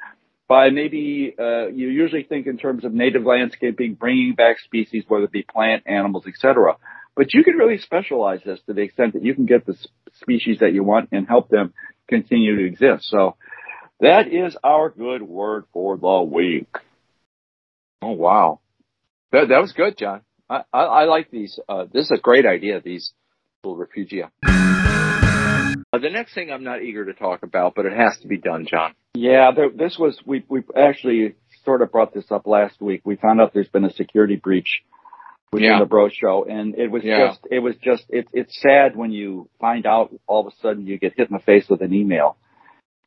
By 0.50 0.70
maybe 0.70 1.32
uh, 1.38 1.68
you 1.68 1.86
usually 1.90 2.24
think 2.24 2.48
in 2.48 2.58
terms 2.58 2.84
of 2.84 2.92
native 2.92 3.22
landscaping, 3.22 3.94
bringing 3.94 4.34
back 4.34 4.58
species, 4.58 5.04
whether 5.06 5.26
it 5.26 5.30
be 5.30 5.44
plant, 5.44 5.84
animals, 5.86 6.24
etc. 6.26 6.74
But 7.14 7.32
you 7.32 7.44
can 7.44 7.54
really 7.54 7.78
specialize 7.78 8.40
this 8.44 8.58
to 8.66 8.72
the 8.72 8.80
extent 8.80 9.12
that 9.12 9.24
you 9.24 9.32
can 9.32 9.46
get 9.46 9.64
the 9.64 9.76
species 10.20 10.58
that 10.58 10.72
you 10.72 10.82
want 10.82 11.10
and 11.12 11.28
help 11.28 11.50
them 11.50 11.72
continue 12.08 12.56
to 12.56 12.66
exist. 12.66 13.08
So 13.08 13.36
that 14.00 14.26
is 14.26 14.56
our 14.64 14.90
good 14.90 15.22
word 15.22 15.66
for 15.72 15.96
the 15.96 16.22
week. 16.22 16.66
Oh 18.02 18.10
wow, 18.10 18.58
that 19.30 19.50
that 19.50 19.60
was 19.60 19.72
good, 19.72 19.96
Jon. 19.96 20.22
I 20.48 20.62
I, 20.72 20.82
I 20.82 21.04
like 21.04 21.30
these. 21.30 21.60
Uh, 21.68 21.84
this 21.92 22.06
is 22.06 22.18
a 22.18 22.20
great 22.20 22.44
idea. 22.44 22.80
These 22.80 23.12
little 23.62 23.78
refugia. 23.78 24.30
Uh, 25.92 25.98
the 25.98 26.10
next 26.10 26.34
thing 26.34 26.50
I'm 26.50 26.62
not 26.62 26.82
eager 26.82 27.04
to 27.04 27.14
talk 27.14 27.42
about, 27.42 27.74
but 27.74 27.84
it 27.84 27.92
has 27.92 28.18
to 28.20 28.28
be 28.28 28.38
done, 28.38 28.66
Jon. 28.70 28.94
Yeah, 29.14 29.50
there, 29.54 29.70
this 29.70 29.98
was 29.98 30.16
we 30.24 30.44
we 30.48 30.62
actually 30.76 31.34
sort 31.64 31.82
of 31.82 31.90
brought 31.90 32.14
this 32.14 32.30
up 32.30 32.46
last 32.46 32.80
week. 32.80 33.02
We 33.04 33.16
found 33.16 33.40
out 33.40 33.52
there's 33.52 33.68
been 33.68 33.84
a 33.84 33.92
security 33.92 34.36
breach 34.36 34.82
within 35.52 35.68
yeah. 35.68 35.78
the 35.80 35.86
Bro 35.86 36.10
Show, 36.10 36.46
and 36.48 36.76
it 36.76 36.90
was 36.90 37.02
yeah. 37.04 37.28
just 37.28 37.40
it 37.50 37.58
was 37.58 37.74
just 37.82 38.04
it, 38.08 38.28
it's 38.32 38.60
sad 38.60 38.94
when 38.94 39.10
you 39.10 39.48
find 39.60 39.84
out 39.84 40.14
all 40.28 40.46
of 40.46 40.52
a 40.52 40.56
sudden 40.62 40.86
you 40.86 40.96
get 40.96 41.14
hit 41.16 41.28
in 41.28 41.34
the 41.34 41.42
face 41.42 41.68
with 41.68 41.80
an 41.80 41.92
email, 41.92 42.36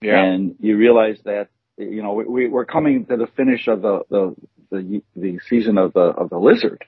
yeah. 0.02 0.22
and 0.22 0.56
you 0.60 0.76
realize 0.76 1.20
that 1.24 1.48
you 1.78 2.04
know 2.04 2.14
we, 2.14 2.50
we're 2.50 2.66
coming 2.66 3.06
to 3.06 3.16
the 3.16 3.28
finish 3.38 3.68
of 3.70 3.82
the 3.82 4.02
the 4.10 4.36
the, 4.72 5.02
the 5.16 5.40
season 5.48 5.78
of 5.78 5.94
the 5.94 6.02
of 6.02 6.30
the 6.30 6.38
lizard. 6.38 6.84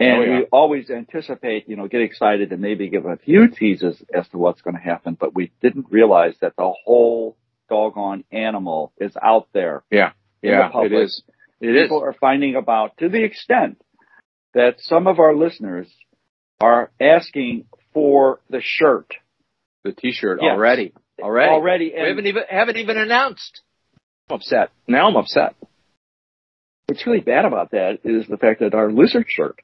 And 0.00 0.18
oh, 0.18 0.22
yeah. 0.22 0.38
we 0.38 0.44
always 0.52 0.90
anticipate, 0.90 1.68
you 1.68 1.76
know, 1.76 1.88
get 1.88 2.02
excited 2.02 2.52
and 2.52 2.62
maybe 2.62 2.88
give 2.88 3.04
a 3.04 3.16
few 3.16 3.48
teases 3.48 4.00
as 4.14 4.28
to 4.28 4.38
what's 4.38 4.62
going 4.62 4.76
to 4.76 4.82
happen, 4.82 5.16
but 5.18 5.34
we 5.34 5.50
didn't 5.60 5.86
realize 5.90 6.34
that 6.40 6.54
the 6.56 6.72
whole 6.84 7.36
doggone 7.68 8.24
animal 8.30 8.92
is 8.98 9.12
out 9.20 9.48
there. 9.52 9.82
Yeah. 9.90 10.12
Yeah, 10.40 10.70
it 10.72 10.92
is. 10.92 11.22
It 11.60 11.82
People 11.82 11.98
is. 11.98 12.02
are 12.04 12.18
finding 12.20 12.54
about 12.54 12.96
to 12.98 13.08
the 13.08 13.24
extent 13.24 13.82
that 14.54 14.76
some 14.78 15.08
of 15.08 15.18
our 15.18 15.34
listeners 15.34 15.88
are 16.60 16.90
asking 17.00 17.64
for 17.92 18.40
the 18.48 18.60
shirt. 18.62 19.12
The 19.82 19.92
t-shirt 19.92 20.38
yes. 20.40 20.52
already. 20.52 20.92
Already. 21.20 21.52
Already. 21.52 21.92
we 21.94 22.08
haven't 22.08 22.26
even, 22.26 22.42
haven't 22.48 22.76
even 22.76 22.98
announced. 22.98 23.62
I'm 24.30 24.36
upset. 24.36 24.70
Now 24.86 25.08
I'm 25.08 25.16
upset. 25.16 25.56
What's 26.86 27.06
really 27.06 27.20
bad 27.20 27.44
about 27.44 27.72
that 27.72 27.98
is 28.04 28.26
the 28.28 28.36
fact 28.36 28.60
that 28.60 28.74
our 28.74 28.90
lizard 28.90 29.26
shirt 29.28 29.58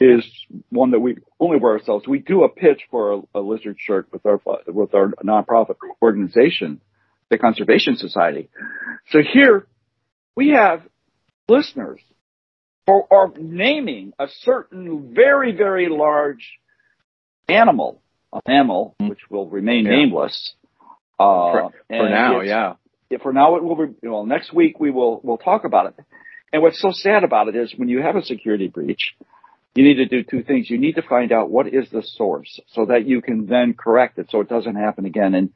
is 0.00 0.24
one 0.70 0.92
that 0.92 1.00
we 1.00 1.18
only 1.38 1.58
wear 1.58 1.72
ourselves. 1.72 2.08
We 2.08 2.20
do 2.20 2.44
a 2.44 2.48
pitch 2.48 2.80
for 2.90 3.12
a, 3.12 3.20
a 3.34 3.40
lizard 3.40 3.76
shirt 3.78 4.08
with 4.10 4.24
our, 4.24 4.40
with 4.66 4.94
our 4.94 5.08
nonprofit 5.22 5.76
organization, 6.00 6.80
the 7.28 7.36
Conservation 7.36 7.96
Society. 7.96 8.48
So 9.10 9.18
here 9.20 9.66
we 10.34 10.50
have 10.50 10.82
listeners 11.48 12.00
or, 12.86 13.06
or 13.10 13.32
naming 13.38 14.14
a 14.18 14.26
certain 14.40 15.12
very, 15.14 15.54
very 15.54 15.88
large 15.90 16.58
animal, 17.48 18.00
a 18.32 18.40
mammal, 18.48 18.94
which 19.00 19.20
will 19.28 19.48
remain 19.48 19.84
yeah. 19.84 19.90
nameless. 19.90 20.54
Uh, 21.18 21.52
for, 21.52 21.70
for 21.88 22.08
now, 22.08 22.40
yeah. 22.40 22.74
For 23.22 23.32
now, 23.32 23.56
it 23.56 23.64
will 23.64 23.86
be, 23.86 24.08
well, 24.08 24.24
next 24.24 24.54
week 24.54 24.80
we 24.80 24.90
will, 24.90 25.20
we'll 25.22 25.36
talk 25.36 25.64
about 25.64 25.86
it. 25.86 26.04
And 26.52 26.62
what's 26.62 26.80
so 26.80 26.90
sad 26.92 27.22
about 27.22 27.48
it 27.48 27.56
is 27.56 27.74
when 27.76 27.88
you 27.88 28.00
have 28.00 28.16
a 28.16 28.22
security 28.22 28.68
breach, 28.68 29.14
you 29.74 29.84
need 29.84 29.96
to 29.96 30.06
do 30.06 30.22
two 30.22 30.42
things. 30.42 30.68
You 30.68 30.78
need 30.78 30.96
to 30.96 31.02
find 31.02 31.32
out 31.32 31.50
what 31.50 31.68
is 31.68 31.88
the 31.90 32.02
source 32.02 32.60
so 32.68 32.86
that 32.86 33.06
you 33.06 33.22
can 33.22 33.46
then 33.46 33.74
correct 33.74 34.18
it 34.18 34.28
so 34.30 34.40
it 34.40 34.48
doesn't 34.48 34.76
happen 34.76 35.06
again. 35.06 35.34
And, 35.34 35.50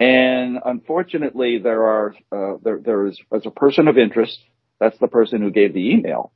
and 0.00 0.58
unfortunately, 0.64 1.58
there 1.62 1.82
are, 1.82 2.14
uh, 2.32 2.58
there, 2.62 2.80
there 2.82 3.06
is, 3.06 3.20
as 3.34 3.44
a 3.44 3.50
person 3.50 3.88
of 3.88 3.98
interest, 3.98 4.38
that's 4.80 4.98
the 4.98 5.08
person 5.08 5.42
who 5.42 5.50
gave 5.50 5.74
the 5.74 5.90
email. 5.90 6.32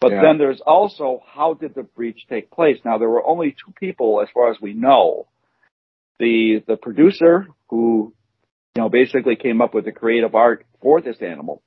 But 0.00 0.12
yeah. 0.12 0.22
then 0.22 0.38
there's 0.38 0.60
also 0.60 1.22
how 1.26 1.54
did 1.54 1.74
the 1.74 1.82
breach 1.82 2.26
take 2.28 2.50
place? 2.50 2.78
Now 2.84 2.98
there 2.98 3.08
were 3.08 3.24
only 3.24 3.52
two 3.52 3.72
people 3.72 4.20
as 4.20 4.28
far 4.34 4.50
as 4.50 4.58
we 4.60 4.74
know. 4.74 5.28
The 6.18 6.62
the 6.66 6.76
producer 6.76 7.48
who 7.70 8.12
you 8.76 8.82
know 8.82 8.90
basically 8.90 9.36
came 9.36 9.62
up 9.62 9.72
with 9.72 9.86
the 9.86 9.92
creative 9.92 10.34
art 10.34 10.66
for 10.82 11.00
this 11.00 11.16
animal. 11.22 11.62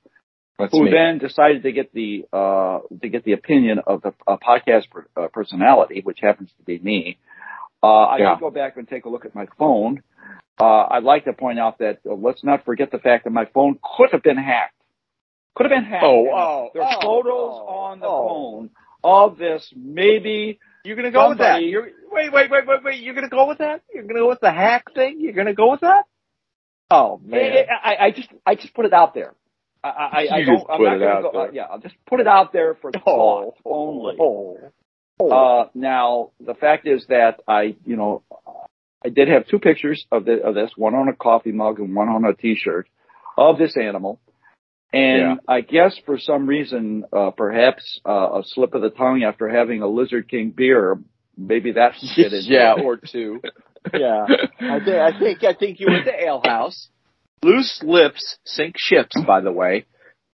That's 0.58 0.72
who 0.72 0.84
me. 0.84 0.90
then 0.90 1.18
decided 1.18 1.62
to 1.62 1.72
get 1.72 1.92
the 1.92 2.26
uh, 2.32 2.80
to 3.00 3.08
get 3.08 3.24
the 3.24 3.32
opinion 3.32 3.78
of 3.86 4.02
the 4.02 4.12
uh, 4.26 4.36
podcast 4.36 4.90
per, 4.90 5.06
uh, 5.16 5.28
personality, 5.28 6.00
which 6.02 6.18
happens 6.20 6.50
to 6.58 6.64
be 6.64 6.78
me. 6.78 7.18
Uh, 7.80 7.86
I 7.86 8.18
yeah. 8.18 8.34
did 8.34 8.40
go 8.40 8.50
back 8.50 8.76
and 8.76 8.88
take 8.88 9.04
a 9.04 9.08
look 9.08 9.24
at 9.24 9.34
my 9.34 9.46
phone. 9.56 10.02
Uh, 10.60 10.86
I'd 10.90 11.04
like 11.04 11.26
to 11.26 11.32
point 11.32 11.60
out 11.60 11.78
that 11.78 12.00
uh, 12.04 12.14
let's 12.14 12.42
not 12.42 12.64
forget 12.64 12.90
the 12.90 12.98
fact 12.98 13.24
that 13.24 13.30
my 13.30 13.44
phone 13.54 13.78
could 13.96 14.08
have 14.10 14.24
been 14.24 14.36
hacked. 14.36 14.74
Could 15.54 15.70
have 15.70 15.76
been 15.76 15.88
hacked. 15.88 16.04
Oh, 16.04 16.26
oh, 16.32 16.70
There's 16.74 16.86
oh, 16.88 17.00
photos 17.00 17.52
oh, 17.54 17.66
on 17.68 18.00
the 18.00 18.06
oh. 18.06 18.28
phone 18.28 18.70
of 19.04 19.38
this 19.38 19.72
maybe 19.76 20.58
You're 20.84 20.96
gonna 20.96 21.12
go 21.12 21.28
with 21.28 21.38
that. 21.38 21.62
You're 21.62 21.90
wait, 22.10 22.32
wait, 22.32 22.50
wait, 22.50 22.66
wait, 22.66 22.82
wait. 22.82 23.00
You're 23.00 23.14
gonna 23.14 23.28
go 23.28 23.46
with 23.46 23.58
that? 23.58 23.82
You're 23.94 24.02
gonna 24.02 24.20
go 24.20 24.28
with 24.28 24.40
the 24.40 24.50
hack 24.50 24.92
thing? 24.92 25.20
You're 25.20 25.34
gonna 25.34 25.54
go 25.54 25.70
with 25.70 25.80
that? 25.80 26.04
Oh 26.90 27.20
man. 27.24 27.66
I, 27.70 27.92
I, 27.92 28.06
I 28.06 28.10
just 28.10 28.28
I 28.44 28.54
just 28.56 28.74
put 28.74 28.86
it 28.86 28.92
out 28.92 29.14
there. 29.14 29.34
I, 29.82 29.88
I, 29.88 30.26
I 30.32 30.44
don't. 30.44 30.66
I'm 30.70 30.82
not 30.82 30.96
it 30.96 31.00
gonna 31.00 31.22
go, 31.22 31.40
uh, 31.40 31.50
yeah, 31.52 31.64
I'll 31.70 31.78
just 31.78 31.94
put 32.06 32.20
it 32.20 32.26
out 32.26 32.52
there 32.52 32.74
for 32.74 32.90
Oh. 33.06 33.54
thought 33.54 33.54
only. 33.64 34.16
Oh. 34.20 34.58
Uh, 35.20 35.68
now 35.74 36.30
the 36.40 36.54
fact 36.54 36.86
is 36.86 37.06
that 37.08 37.40
I, 37.48 37.76
you 37.84 37.96
know, 37.96 38.22
I 39.04 39.08
did 39.08 39.28
have 39.28 39.46
two 39.46 39.58
pictures 39.58 40.06
of 40.10 40.24
the 40.24 40.42
of 40.42 40.54
this, 40.54 40.70
one 40.76 40.94
on 40.94 41.08
a 41.08 41.14
coffee 41.14 41.52
mug 41.52 41.78
and 41.80 41.94
one 41.94 42.08
on 42.08 42.24
a 42.24 42.34
T-shirt 42.34 42.88
of 43.36 43.58
this 43.58 43.76
animal. 43.76 44.20
And 44.92 45.20
Yeah. 45.20 45.34
I 45.46 45.60
guess 45.60 45.98
for 46.06 46.18
some 46.18 46.46
reason, 46.46 47.04
uh, 47.12 47.30
perhaps 47.30 48.00
uh, 48.06 48.40
a 48.40 48.42
slip 48.44 48.74
of 48.74 48.82
the 48.82 48.90
tongue 48.90 49.22
after 49.22 49.48
having 49.48 49.82
a 49.82 49.86
Lizard 49.86 50.28
King 50.28 50.50
beer, 50.50 50.98
maybe 51.36 51.72
that 51.72 51.92
fit 52.16 52.32
into 52.32 52.48
yeah, 52.50 52.74
or 52.82 52.96
two. 52.96 53.40
Yeah. 53.94 54.26
I 54.60 54.80
think 54.80 54.96
I 54.96 55.18
think 55.18 55.44
I 55.44 55.54
think 55.54 55.80
you 55.80 55.86
were 55.88 55.98
at 55.98 56.04
the 56.04 56.24
ale 56.24 56.42
house. 56.44 56.88
Loose 57.42 57.80
lips 57.82 58.38
sink 58.44 58.74
ships, 58.78 59.14
oh. 59.16 59.24
by 59.24 59.40
the 59.40 59.52
way. 59.52 59.86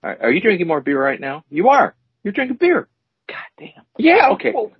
Are, 0.03 0.31
you 0.31 0.41
drinking 0.41 0.67
more 0.67 0.81
beer 0.81 1.03
right 1.03 1.21
now? 1.21 1.45
You 1.51 1.69
are. 1.69 1.95
You're 2.25 2.33
drinking 2.33 2.57
beer. 2.59 2.89
God 3.29 3.37
damn. 3.59 3.85
Yeah. 3.99 4.31
Okay. 4.33 4.53
well, 4.55 4.73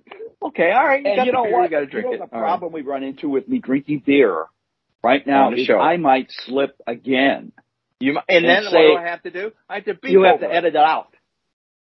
Okay, 0.43 0.71
all 0.71 0.83
right. 0.83 1.01
You 1.03 1.07
and 1.11 1.17
got 1.17 1.25
you 1.27 1.31
know 1.31 1.43
beer, 1.43 1.53
what? 1.53 1.63
You 1.65 1.69
gotta 1.69 1.85
drink 1.85 2.05
you 2.09 2.17
know 2.17 2.23
it. 2.23 2.29
the 2.31 2.35
All 2.35 2.41
right. 2.41 2.47
problem 2.47 2.71
we 2.73 2.81
run 2.81 3.03
into 3.03 3.29
with 3.29 3.47
me 3.47 3.59
drinking 3.59 4.01
beer 4.05 4.45
right 5.03 5.25
now 5.25 5.53
is 5.53 5.65
show. 5.67 5.79
I 5.79 5.97
might 5.97 6.31
slip 6.31 6.75
again. 6.87 7.51
You 7.99 8.13
mi- 8.13 8.21
and, 8.27 8.45
And 8.45 8.65
then 8.65 8.71
say- 8.71 8.89
what 8.89 8.97
do 9.01 9.05
I 9.05 9.09
have 9.09 9.23
to 9.23 9.31
do? 9.31 9.51
I 9.69 9.75
have 9.75 9.85
to 9.85 9.93
beep 9.93 10.11
You 10.11 10.23
have 10.23 10.39
to 10.39 10.51
edit 10.51 10.73
it 10.73 10.75
out. 10.75 11.13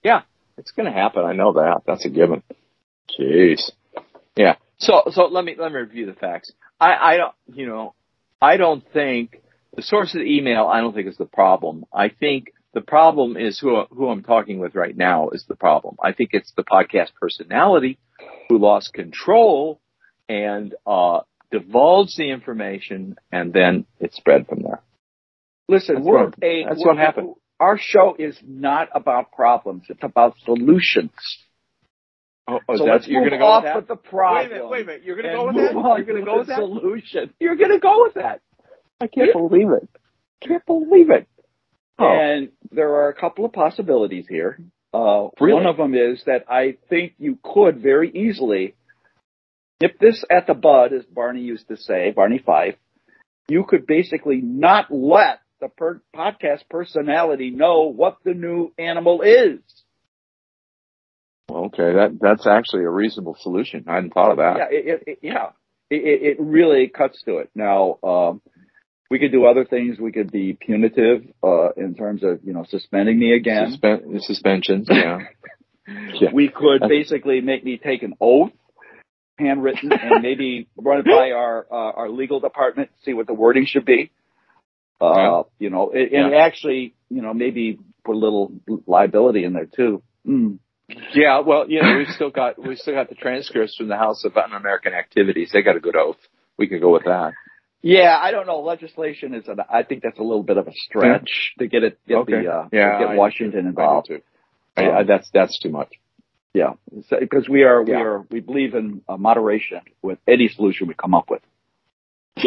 Yeah, 0.03 0.23
it's 0.57 0.73
going 0.73 0.87
to 0.87 0.93
happen. 0.93 1.25
I 1.25 1.33
know 1.35 1.53
that. 1.53 1.83
That's 1.87 2.05
a 2.05 2.09
given. 2.09 2.43
Jeez. 3.19 3.71
Yeah. 4.37 4.57
So 4.79 5.03
so 5.13 5.27
let 5.27 5.45
me 5.45 5.55
let 5.59 5.73
me 5.73 5.79
review 5.79 6.07
the 6.07 6.13
facts. 6.15 6.53
I 6.81 6.95
I 6.95 7.17
don't 7.17 7.35
you 7.53 7.67
know 7.67 7.95
I 8.43 8.57
don't 8.57 8.85
think 8.93 9.41
the 9.79 9.83
source 9.83 10.13
of 10.13 10.19
the 10.23 10.27
email 10.37 10.67
I 10.67 10.81
don't 10.81 10.93
think 10.93 11.07
is 11.07 11.17
the 11.19 11.25
problem. 11.25 11.85
I 11.95 12.09
think 12.09 12.49
the 12.75 12.81
problem 12.81 13.37
is 13.37 13.61
who 13.61 13.85
who 13.91 14.09
I'm 14.09 14.25
talking 14.25 14.59
with 14.59 14.75
right 14.75 14.97
now 14.97 15.29
is 15.29 15.45
the 15.49 15.55
problem. 15.55 15.95
I 16.03 16.11
think 16.13 16.31
it's 16.33 16.53
the 16.57 16.65
podcast 16.65 17.11
personality 17.21 17.97
who 18.49 18.59
lost 18.59 18.93
control 18.93 19.81
and 20.29 20.75
uh 20.85 21.21
divulged 21.53 22.17
the 22.19 22.29
information 22.33 23.15
and 23.31 23.53
then 23.53 23.87
it 24.01 24.13
spread 24.15 24.49
from 24.49 24.63
there. 24.63 24.83
Listen, 25.69 25.95
That's 25.95 26.07
we're 26.07 26.25
what- 26.25 26.35
a, 26.43 26.65
that's 26.65 26.79
we're- 26.81 26.89
what 26.89 26.99
happened. 26.99 27.35
Our 27.61 27.79
show 27.79 28.17
is 28.19 28.37
not 28.45 28.89
about 28.95 29.31
problems; 29.33 29.85
it's 29.89 30.03
about 30.03 30.35
solutions. 30.45 31.11
Oh, 32.49 32.59
oh 32.69 32.77
so 32.77 32.85
that's 32.85 32.93
let's 32.95 33.09
you're 33.09 33.21
move 33.21 33.31
going 33.31 33.41
to 33.41 33.45
go 33.45 33.51
off 33.51 33.63
with 33.65 33.73
that? 33.73 33.77
with 33.77 33.89
the 33.89 33.97
problem. 34.11 34.39
Wait 34.39 34.47
a 34.47 34.55
minute, 34.55 34.69
wait 34.71 34.83
a 34.83 34.87
minute. 34.87 35.03
You're 35.05 35.17
going 35.17 35.25
to 35.27 35.31
and 35.31 35.39
go 35.39 35.47
with 35.47 35.57
move 35.57 35.71
that? 35.71 35.77
on 35.77 35.97
You're 35.99 36.07
going 36.07 36.19
to 36.19 36.25
to 36.25 36.31
go 36.33 36.39
with 36.39 36.47
the 36.47 36.53
that? 36.53 36.59
solution. 36.59 37.35
You're 37.41 37.57
going 37.57 37.71
to 37.73 37.79
go 37.81 38.03
with 38.05 38.15
that. 38.15 38.41
I 39.01 39.07
can't 39.07 39.33
believe 39.33 39.71
it. 39.71 39.89
Can't 40.47 40.65
believe 40.67 41.11
it. 41.11 41.29
Oh. 41.99 42.07
And 42.07 42.51
there 42.71 42.95
are 42.97 43.09
a 43.09 43.15
couple 43.15 43.45
of 43.45 43.53
possibilities 43.53 44.27
here. 44.29 44.59
Uh, 44.95 45.29
Really? 45.41 45.55
One 45.55 45.67
of 45.67 45.77
them 45.77 45.95
is 45.95 46.23
that 46.27 46.45
I 46.49 46.77
think 46.89 47.15
you 47.19 47.39
could 47.43 47.81
very 47.81 48.11
easily 48.11 48.75
nip 49.81 49.99
this 50.01 50.25
at 50.31 50.47
the 50.47 50.55
bud, 50.55 50.93
as 50.93 51.05
Barney 51.05 51.43
used 51.43 51.69
to 51.69 51.77
say, 51.77 52.11
Barney 52.15 52.39
Fife. 52.39 52.77
You 53.49 53.65
could 53.65 53.87
basically 53.87 54.41
not 54.43 54.87
let 54.91 55.41
the 55.61 55.69
per- 55.69 56.03
podcast 56.15 56.63
personality 56.71 57.51
know 57.51 57.93
what 57.93 58.19
the 58.25 58.35
new 58.35 58.73
animal 58.79 59.23
is. 59.23 59.61
Okay, 61.51 61.95
that 61.95 62.19
that's 62.21 62.47
actually 62.47 62.85
a 62.85 62.91
reasonable 62.91 63.37
solution. 63.41 63.85
I 63.89 63.95
hadn't 63.97 64.13
thought 64.13 64.33
of 64.33 64.37
that. 64.37 64.57
Yeah, 64.59 64.79
it, 64.79 64.87
it, 64.87 65.03
it- 65.07 65.19
yeah, 65.23 65.47
it, 65.91 65.97
it 65.97 66.23
it 66.23 66.41
really 66.41 66.89
cuts 66.89 67.23
to 67.25 67.39
it. 67.39 67.51
Now, 67.55 67.99
um, 68.03 68.43
we 69.11 69.19
could 69.19 69.33
do 69.33 69.47
other 69.47 69.65
things. 69.65 69.99
We 69.99 70.13
could 70.13 70.31
be 70.31 70.53
punitive 70.53 71.25
uh, 71.43 71.71
in 71.77 71.95
terms 71.95 72.23
of 72.23 72.41
you 72.45 72.53
know 72.53 72.65
suspending 72.69 73.19
me 73.19 73.35
again. 73.35 73.77
Suspen- 73.81 74.21
suspensions, 74.23 74.89
yeah. 74.91 75.19
yeah. 76.21 76.29
We 76.33 76.49
could 76.49 76.83
basically 76.89 77.41
make 77.41 77.65
me 77.65 77.79
take 77.83 78.03
an 78.03 78.15
oath, 78.21 78.51
handwritten, 79.39 79.91
and 79.93 80.23
maybe 80.23 80.69
run 80.77 81.01
it 81.01 81.07
by 81.07 81.31
our 81.33 81.67
uh, 81.71 81.75
our 81.75 82.11
legal 82.11 82.41
department, 82.41 82.91
see 83.05 83.15
what 83.15 83.27
the 83.27 83.35
wording 83.35 83.67
should 83.67 83.85
be. 83.85 84.11
Uh, 85.01 85.15
Yeah. 85.17 85.43
You 85.59 85.71
know, 85.71 85.91
and, 85.91 86.13
and 86.13 86.35
actually, 86.35 86.95
you 87.09 87.23
know, 87.23 87.33
maybe 87.33 87.79
put 88.05 88.15
a 88.15 88.19
little 88.19 88.53
liability 88.87 89.45
in 89.45 89.53
there 89.53 89.67
too. 89.67 90.03
Mm. 90.27 90.59
Yeah, 91.15 91.41
well, 91.41 91.69
you 91.69 91.83
know, 91.83 91.99
we've 91.99 92.09
still 92.09 92.31
got 92.31 92.59
we've 92.59 92.79
still 92.79 92.95
got 92.95 93.09
the 93.09 93.15
transcripts 93.15 93.77
from 93.77 93.89
the 93.89 93.97
House 93.97 94.25
of 94.25 94.35
Un-American 94.37 94.95
Activities. 94.95 95.51
They 95.53 95.63
got 95.63 95.77
a 95.77 95.81
good 95.81 95.97
oath. 95.97 96.17
We 96.59 96.67
could 96.67 96.81
go 96.81 96.93
with 96.93 97.05
that. 97.05 97.33
Yeah, 97.83 98.19
I 98.21 98.31
don't 98.33 98.47
know. 98.47 98.61
Legislation 98.61 99.35
is, 99.35 99.47
an, 99.47 99.59
I 99.73 99.83
think 99.85 100.03
that's 100.03 100.19
a 100.19 100.23
little 100.23 100.43
bit 100.43 100.57
of 100.57 100.67
a 100.67 100.73
stretch 100.75 101.53
to 101.59 101.67
get 101.69 101.85
it, 101.85 101.99
get 102.09 102.17
Okay. 102.19 102.43
the, 102.43 102.49
uh, 102.53 102.69
Yeah, 102.73 102.99
get 102.99 103.09
I- 103.11 103.15
Washington 103.17 103.67
involved. 103.67 104.09
I 104.11 104.15
do 104.15 104.19
too. 104.19 104.25
I, 104.77 104.91
I, 105.01 105.03
that's 105.05 105.29
that's 105.33 105.59
too 105.61 105.71
much. 105.71 105.89
Yeah, 106.55 106.73
because 107.21 107.49
we 107.49 107.63
are, 107.63 107.83
we 107.85 107.93
Yeah. 107.93 108.01
are, 108.03 108.25
we 108.31 108.41
believe 108.41 108.75
in 108.75 109.03
uh, 109.09 109.17
moderation 109.17 109.81
with 110.03 110.19
any 110.27 110.49
solution 110.49 110.89
we 110.89 110.95
come 110.95 111.15
up 111.15 111.31
with. 111.31 111.43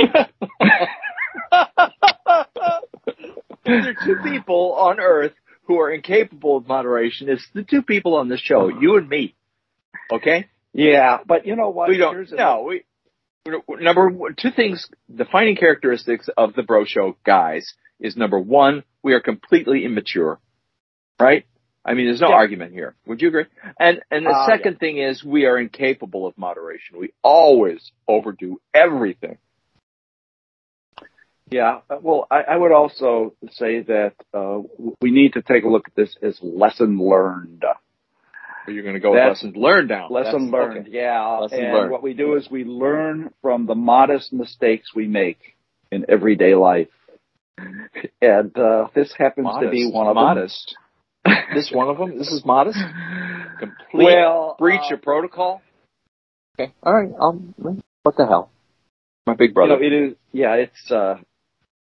there 3.66 3.90
are 3.90 3.94
two 4.06 4.16
people 4.24 4.74
on 4.74 5.00
Earth 5.00 5.34
who 5.66 5.80
are 5.80 5.92
incapable 5.92 6.58
of 6.58 6.68
moderation. 6.68 7.30
It's 7.30 7.48
the 7.54 7.64
two 7.64 7.82
people 7.84 8.16
on 8.16 8.28
this 8.30 8.40
show, 8.42 8.68
you 8.70 8.98
and 8.98 9.08
me. 9.08 9.36
Okay? 10.12 10.48
Yeah, 10.74 11.20
but 11.26 11.46
you 11.46 11.56
know 11.56 11.70
what? 11.70 11.90
we 11.90 11.98
don't. 11.98 12.16
Here's 12.16 12.32
No, 12.32 12.64
we. 12.68 12.84
Number 13.46 14.12
two 14.38 14.52
things. 14.52 14.88
Defining 15.14 15.56
characteristics 15.56 16.30
of 16.38 16.54
the 16.54 16.64
Bro 16.64 16.86
Show 16.86 17.18
guys 17.26 17.74
is 18.00 18.16
number 18.16 18.40
one, 18.40 18.84
we 19.04 19.14
are 19.14 19.20
completely 19.20 19.86
immature, 19.86 20.40
right? 21.20 21.46
I 21.84 21.96
mean, 21.96 22.06
there's 22.06 22.22
no 22.22 22.30
Yeah. 22.30 22.36
argument 22.36 22.74
here. 22.74 22.96
Would 23.08 23.22
you 23.22 23.30
agree? 23.30 23.46
And 23.80 24.04
and 24.12 24.26
the 24.26 24.32
Uh, 24.32 24.46
second 24.46 24.80
thing 24.80 24.98
is 24.98 25.24
we 25.24 25.46
are 25.46 25.58
incapable 25.58 26.28
of 26.28 26.38
moderation. 26.38 27.00
We 27.00 27.14
always 27.24 27.92
overdo 28.08 28.62
everything. 28.74 29.40
Yeah, 31.50 31.82
uh, 31.90 31.98
well, 32.02 32.28
I, 32.30 32.44
I 32.44 32.56
would 32.56 32.72
also 32.72 33.34
say 33.50 33.82
that 33.82 34.14
uh, 34.34 34.62
we 35.02 35.12
need 35.12 35.34
to 35.34 35.42
take 35.42 35.64
a 35.64 35.68
look 35.68 35.88
at 35.88 35.96
this 35.96 36.16
as 36.22 36.42
lesson 36.42 36.98
learned. 36.98 37.66
Or 38.68 38.74
you're 38.74 38.84
going 38.84 38.96
to 38.96 39.00
go 39.00 39.12
with 39.12 39.18
That's- 39.20 39.38
lessons 39.38 39.56
learned 39.56 39.90
now. 39.90 40.08
Lesson 40.10 40.52
That's- 40.52 40.52
learned, 40.52 40.88
okay. 40.88 40.98
yeah. 40.98 41.38
Lesson 41.40 41.60
and 41.64 41.74
learned. 41.74 41.92
what 41.92 42.04
we 42.04 42.14
do 42.14 42.36
is 42.36 42.50
we 42.50 42.64
learn 42.64 43.34
from 43.42 43.66
the 43.66 43.76
modest 43.76 44.32
mistakes 44.34 44.94
we 44.96 45.08
make 45.08 45.40
in 45.92 46.06
everyday 46.10 46.54
life. 46.56 46.88
And 48.22 48.58
uh, 48.58 48.88
this 48.96 49.14
happens 49.18 49.48
to 49.62 49.70
be 49.70 49.90
one 49.92 50.08
of 50.08 50.16
modest. 50.16 50.76
this 51.54 51.72
one 51.72 51.90
of 51.90 51.98
them. 51.98 52.18
This 52.18 52.30
is 52.32 52.44
modest. 52.46 52.80
Complete 53.60 54.06
Well, 54.06 54.56
breach 54.58 54.82
uh, 54.92 54.96
of 54.96 55.02
protocol. 55.02 55.62
Okay. 56.60 56.74
All 56.82 56.94
right. 56.94 57.12
Um. 57.20 57.54
What 58.04 58.16
the 58.18 58.26
hell? 58.26 58.50
My 59.28 59.36
big 59.36 59.50
You 59.50 59.54
brother. 59.54 59.76
know, 59.80 59.86
it 59.86 59.94
is. 59.94 60.14
Yeah, 60.32 60.56
it's. 60.56 60.92
uh 60.92 61.16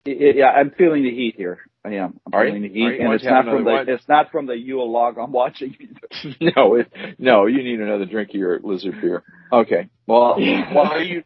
it, 0.05 0.21
it- 0.21 0.35
Yeah, 0.37 0.47
I'm 0.51 0.71
feeling 0.71 1.03
the 1.03 1.11
heat 1.11 1.35
here. 1.35 1.59
I 1.87 1.93
am. 1.95 2.19
I'm 2.25 2.33
Are 2.33 2.45
you? 2.45 2.53
feeling 2.53 2.61
the 2.63 2.67
Are 2.67 2.91
heat, 2.91 2.99
you? 2.99 3.05
and 3.05 3.13
it's 3.13 3.23
don't 3.23 3.31
you 3.31 3.35
have 3.35 3.45
not 3.45 3.55
from 3.55 3.63
the. 3.63 3.93
It's 3.93 4.07
not 4.07 4.31
from 4.31 4.45
the 4.45 4.57
Yule 4.57 4.91
log 4.91 5.17
I'm 5.17 5.31
watching. 5.31 5.77
no, 6.41 6.75
it, 6.75 6.91
no. 7.17 7.45
You 7.45 7.63
need 7.63 7.79
another 7.79 8.05
drink 8.05 8.29
of 8.29 8.35
your 8.35 8.59
lizard 8.59 8.95
beer. 9.01 9.23
Okay. 9.51 9.89
Well, 10.05 10.37
while 10.71 11.01
you 11.01 11.23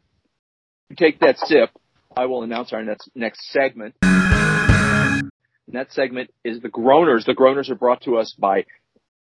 take 0.97 1.19
that 1.21 1.37
sip, 1.39 1.69
I 2.15 2.27
will 2.27 2.43
announce 2.43 2.73
our 2.73 2.83
next 2.83 3.09
next 3.15 3.51
segment. 3.51 3.95
And 4.03 5.31
that 5.79 5.91
segment 5.93 6.31
is 6.43 6.61
the 6.61 6.69
Groaners. 6.69 7.25
The 7.25 7.33
Groaners 7.33 7.69
are 7.69 7.75
brought 7.75 8.03
to 8.03 8.17
us 8.17 8.35
by 8.37 8.65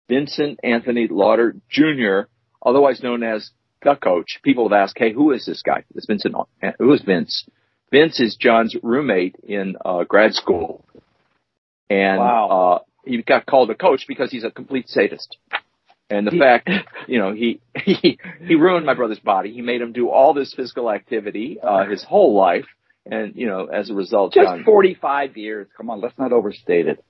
Vincent 0.08 0.60
Anthony 0.62 1.06
Lauder 1.08 1.54
Jr., 1.70 2.28
otherwise 2.64 3.02
known 3.02 3.22
as 3.22 3.50
the 3.82 3.94
coach. 3.94 4.40
People 4.42 4.68
have 4.68 4.76
asked, 4.76 4.98
hey, 4.98 5.12
who 5.12 5.30
is 5.30 5.46
this 5.46 5.62
guy? 5.62 5.84
It's 5.94 6.06
Vincent. 6.06 6.34
Who 6.78 6.92
is 6.92 7.02
Vince? 7.02 7.46
Vince 7.92 8.20
is 8.20 8.36
Jon's 8.36 8.76
roommate 8.82 9.36
in 9.42 9.76
uh, 9.84 10.04
grad 10.04 10.34
school. 10.34 10.84
And 11.90 12.18
Wow. 12.20 12.48
uh, 12.48 12.78
he 13.04 13.20
got 13.22 13.44
called 13.46 13.70
a 13.70 13.74
coach 13.74 14.04
because 14.06 14.30
he's 14.30 14.44
a 14.44 14.50
complete 14.50 14.88
sadist. 14.88 15.36
And 16.08 16.26
the 16.26 16.32
fact, 16.32 16.68
you 17.06 17.18
know, 17.18 17.32
he, 17.34 17.60
he, 17.84 18.18
he 18.40 18.54
ruined 18.54 18.86
my 18.86 18.94
brother's 18.94 19.18
body. 19.20 19.52
He 19.52 19.60
made 19.62 19.80
him 19.80 19.92
do 19.92 20.08
all 20.08 20.32
this 20.32 20.54
physical 20.54 20.90
activity, 20.90 21.58
uh, 21.62 21.84
his 21.86 22.02
whole 22.02 22.34
life. 22.34 22.66
And, 23.06 23.34
you 23.34 23.46
know, 23.46 23.66
as 23.66 23.90
a 23.90 23.94
result, 23.94 24.34
Just 24.34 24.46
Jon, 24.46 24.64
45 24.64 25.36
years. 25.36 25.68
Come 25.76 25.90
on, 25.90 26.00
let's 26.00 26.18
not 26.18 26.32
overstate 26.32 26.86
it. 26.86 27.04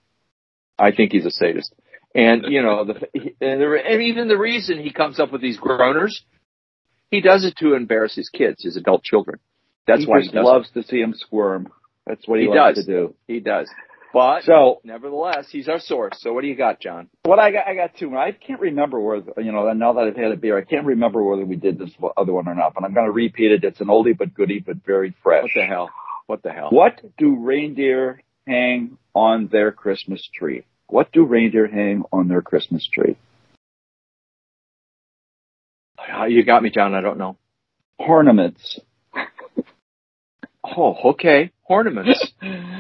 I 0.79 0.93
think 0.93 1.13
he's 1.13 1.27
a 1.27 1.31
sadist. 1.31 1.75
And, 2.15 2.45
you 2.49 2.63
know, 2.63 2.85
the, 2.85 2.95
and, 3.41 3.61
the, 3.61 3.79
and 3.87 4.03
even 4.03 4.29
the 4.29 4.39
reason 4.39 4.79
he 4.81 4.93
comes 4.93 5.21
up 5.21 5.31
with 5.33 5.41
these 5.43 5.59
groaners, 5.59 6.13
he 7.11 7.21
does 7.21 7.45
it 7.45 7.57
to 7.59 7.75
embarrass 7.75 8.15
his 8.15 8.29
kids, 8.29 8.63
his 8.63 8.77
adult 8.77 9.03
children. 9.03 9.41
That's 9.87 10.03
he 10.03 10.07
why 10.07 10.21
he 10.23 10.31
loves 10.33 10.71
to 10.73 10.83
see 10.83 11.01
him 11.01 11.15
squirm. 11.17 11.69
That's 12.07 12.27
what 12.27 12.39
he, 12.39 12.47
He 12.47 12.51
loves 12.51 12.77
does. 12.77 12.87
to 12.87 12.93
do. 12.93 13.15
He 13.27 13.41
does. 13.41 13.69
But 14.13 14.43
So 14.43 14.81
nevertheless, 14.83 15.49
he's 15.51 15.69
our 15.69 15.79
source. 15.79 16.19
So 16.21 16.33
what 16.33 16.43
do 16.43 16.49
you 16.49 16.57
got, 16.57 16.81
Jon? 16.81 17.09
what 17.25 17.39
I 17.39 17.53
got, 17.53 17.67
I 17.69 17.75
got 17.75 17.97
two. 17.97 18.17
I 18.17 18.33
can't 18.33 18.61
remember 18.61 19.01
whether 19.01 19.33
you 19.39 19.53
know. 19.53 19.73
Now 19.73 19.93
that 19.95 20.05
I've 20.05 20.17
had 20.17 20.33
a 20.33 20.37
beer, 20.37 20.59
I 20.59 20.65
can't 20.65 20.87
remember 20.87 21.23
whether 21.23 21.45
we 21.45 21.57
did 21.57 21.79
this 21.79 21.91
other 22.17 22.33
one 22.33 22.49
or 22.49 22.55
not. 22.55 22.75
But 22.75 22.85
I'm 22.85 22.93
going 22.95 23.07
to 23.07 23.13
repeat 23.13 23.53
it. 23.53 23.63
It's 23.65 23.81
an 23.81 23.87
oldie 23.87 24.17
but 24.17 24.35
goodie, 24.35 24.59
but 24.61 24.79
very 24.85 25.15
fresh. 25.23 25.43
What 25.45 25.51
the 25.55 25.67
hell? 25.67 25.91
What 26.27 26.43
the 26.43 26.51
hell? 26.53 26.69
What 26.71 27.01
do 27.19 27.37
reindeer 27.37 28.23
hang 28.47 28.99
on 29.15 29.49
their 29.49 29.71
Christmas 29.73 30.29
tree? 30.35 30.65
What 30.89 31.13
do 31.13 31.25
reindeer 31.25 31.69
hang 31.69 32.03
on 32.13 32.27
their 32.29 32.43
Christmas 32.43 32.89
tree? 32.93 33.17
Uh, 35.99 36.25
You 36.25 36.45
got 36.45 36.63
me, 36.63 36.71
Jon. 36.71 36.95
I 36.95 37.01
don't 37.01 37.19
know. 37.19 37.37
Ornaments. 37.99 38.81
Oh, 40.65 41.11
okay. 41.13 41.53
Ornaments 41.65 42.30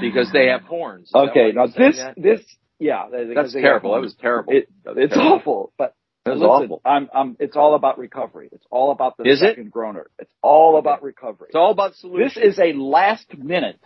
because 0.01 0.31
they 0.33 0.47
have 0.49 0.63
horns. 0.63 1.09
Is 1.09 1.15
Okay, 1.15 1.53
now 1.55 1.67
this, 1.67 1.97
that? 1.99 2.15
this, 2.17 2.41
yeah, 2.79 3.07
that's 3.35 3.53
terrible. 3.53 3.95
That 3.95 4.01
was 4.01 4.15
terrible. 4.21 4.53
It, 4.55 4.69
That 4.85 4.97
was 4.97 5.05
it's 5.05 5.15
terrible. 5.15 5.37
awful, 5.39 5.73
but 5.79 5.95
That 6.25 6.33
was 6.33 6.41
listen, 6.41 6.51
awful. 6.51 6.83
I'm, 6.85 7.09
I'm, 7.15 7.37
it's 7.41 7.57
all 7.57 7.75
about 7.75 7.99
recovery. 7.99 8.49
It's 8.53 8.65
all 8.71 8.91
about 8.93 9.17
the 9.17 9.25
Is 9.29 9.43
it? 9.43 9.51
second 9.57 9.71
groaner. 9.71 10.07
It's 10.19 10.33
all 10.43 10.73
Okay. 10.77 10.81
about 10.81 11.03
recovery. 11.03 11.49
It's 11.49 11.57
all 11.57 11.73
about 11.73 11.95
solution. 11.97 12.29
This 12.43 12.55
is 12.55 12.59
a 12.59 12.73
last 12.73 13.37
minute. 13.37 13.81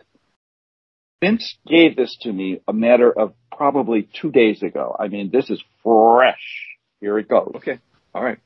Vince 1.23 1.57
gave 1.67 1.97
this 1.97 2.17
to 2.23 2.33
me 2.33 2.61
a 2.69 2.73
matter 2.73 3.11
of 3.11 3.35
probably 3.57 4.09
two 4.21 4.31
days 4.31 4.63
ago. 4.63 4.95
I 4.99 5.09
mean, 5.09 5.31
this 5.33 5.49
is 5.49 5.63
fresh. 5.83 6.43
Here 7.01 7.19
it 7.19 7.29
goes. 7.29 7.53
okay. 7.57 7.79
All 8.15 8.23
right. 8.23 8.39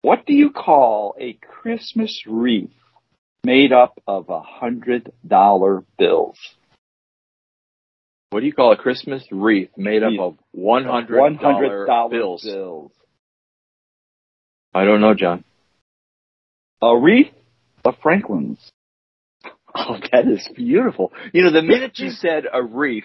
What 0.00 0.26
do 0.26 0.32
you 0.34 0.50
call 0.50 1.14
a 1.20 1.34
Christmas 1.34 2.24
wreath 2.26 2.70
made 3.44 3.72
up 3.72 4.00
of 4.06 4.28
a 4.28 4.40
hundred 4.40 5.12
dollar 5.26 5.84
bills? 5.98 6.38
What 8.30 8.40
do 8.40 8.46
you 8.46 8.52
call 8.52 8.72
a 8.72 8.76
Christmas 8.76 9.24
wreath 9.30 9.70
made 9.76 10.02
up 10.02 10.12
of 10.18 10.36
one 10.52 10.84
hundred 10.84 11.38
dollar 11.38 12.08
bills? 12.08 12.42
bills. 12.42 12.92
I 14.74 14.84
don't 14.84 15.00
know, 15.00 15.14
Jon. 15.14 15.44
A 16.80 16.96
wreath 16.96 17.32
of 17.84 17.94
Franklin's. 18.02 18.58
Oh, 19.74 19.96
that 20.12 20.26
is 20.26 20.48
beautiful. 20.54 21.12
You 21.32 21.44
know, 21.44 21.52
the 21.52 21.62
minute 21.62 21.98
you 21.98 22.10
said 22.10 22.44
a 22.50 22.62
wreath, 22.62 23.04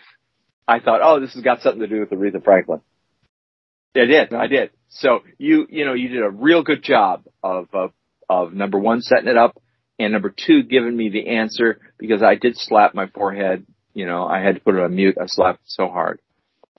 I 0.67 0.80
thought, 0.80 1.02
oh, 1.04 1.19
this 1.19 1.34
has 1.34 1.43
got 1.43 1.62
something 1.62 1.82
to 1.82 1.88
do 1.88 2.00
with 2.00 2.10
the 2.10 2.17
wreath 2.17 2.36
of 2.36 2.43
Franklin. 2.43 2.82
I 3.95 4.06
did. 4.06 4.34
I 4.34 4.47
did. 4.47 4.69
So 4.89 5.21
you, 5.38 5.65
you 5.69 5.86
know, 5.86 5.93
you 5.93 6.10
did 6.10 6.23
a 6.23 6.30
real 6.30 6.63
good 6.63 6.84
job 6.84 7.23
of, 7.43 7.67
of, 7.73 7.91
of 8.30 8.54
number 8.54 8.78
one, 8.78 9.02
setting 9.02 9.28
it 9.28 9.38
up 9.38 9.60
and 9.99 10.13
number 10.13 10.33
two, 10.36 10.63
giving 10.63 10.95
me 10.95 11.10
the 11.10 11.27
answer 11.27 11.79
because 11.97 12.21
I 12.23 12.36
did 12.36 12.55
slap 12.57 12.93
my 12.93 13.07
forehead. 13.07 13.65
You 13.93 14.05
know, 14.05 14.25
I 14.25 14.41
had 14.41 14.55
to 14.55 14.62
put 14.62 14.75
it 14.75 14.81
on 14.81 14.95
mute. 14.95 15.17
I 15.21 15.25
slapped 15.25 15.62
so 15.65 15.88
hard. 15.88 16.19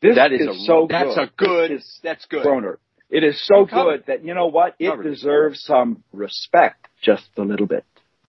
This 0.00 0.14
that 0.16 0.33
is, 0.33 0.46
a, 0.46 0.54
so 0.64 0.87
that's 0.88 1.14
good. 1.16 1.28
a 1.28 1.31
good, 1.37 1.70
is 1.72 2.00
that's 2.02 2.24
good. 2.26 2.44
Groaner. 2.44 2.78
It 3.11 3.24
is 3.24 3.44
so 3.44 3.66
Covered. 3.66 4.04
good 4.07 4.07
that 4.07 4.24
you 4.24 4.35
know 4.35 4.46
what? 4.46 4.76
It 4.78 4.90
Covered. 4.90 5.02
deserves 5.04 5.62
some 5.64 6.04
respect, 6.12 6.87
just 7.02 7.28
a 7.37 7.42
little 7.42 7.66
bit. 7.66 7.85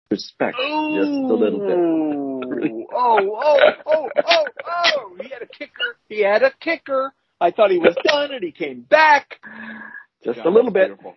Respect, 0.09 0.57
just 0.57 1.09
a 1.09 1.33
little 1.33 1.59
bit. 1.59 1.77
Ooh. 1.77 2.07
Oh, 2.93 3.17
oh, 3.41 3.59
oh, 3.87 4.09
oh, 4.27 4.45
oh! 4.67 5.15
He 5.21 5.29
had 5.29 5.41
a 5.41 5.47
kicker. 5.47 5.95
He 6.09 6.21
had 6.21 6.43
a 6.43 6.51
kicker. 6.59 7.13
I 7.39 7.51
thought 7.51 7.71
he 7.71 7.77
was 7.79 7.95
done, 8.03 8.33
and 8.33 8.43
he 8.43 8.51
came 8.51 8.81
back. 8.81 9.39
Just 10.25 10.37
God, 10.37 10.45
a 10.45 10.49
little 10.49 10.71
bit. 10.71 10.87
beautiful. 10.89 11.15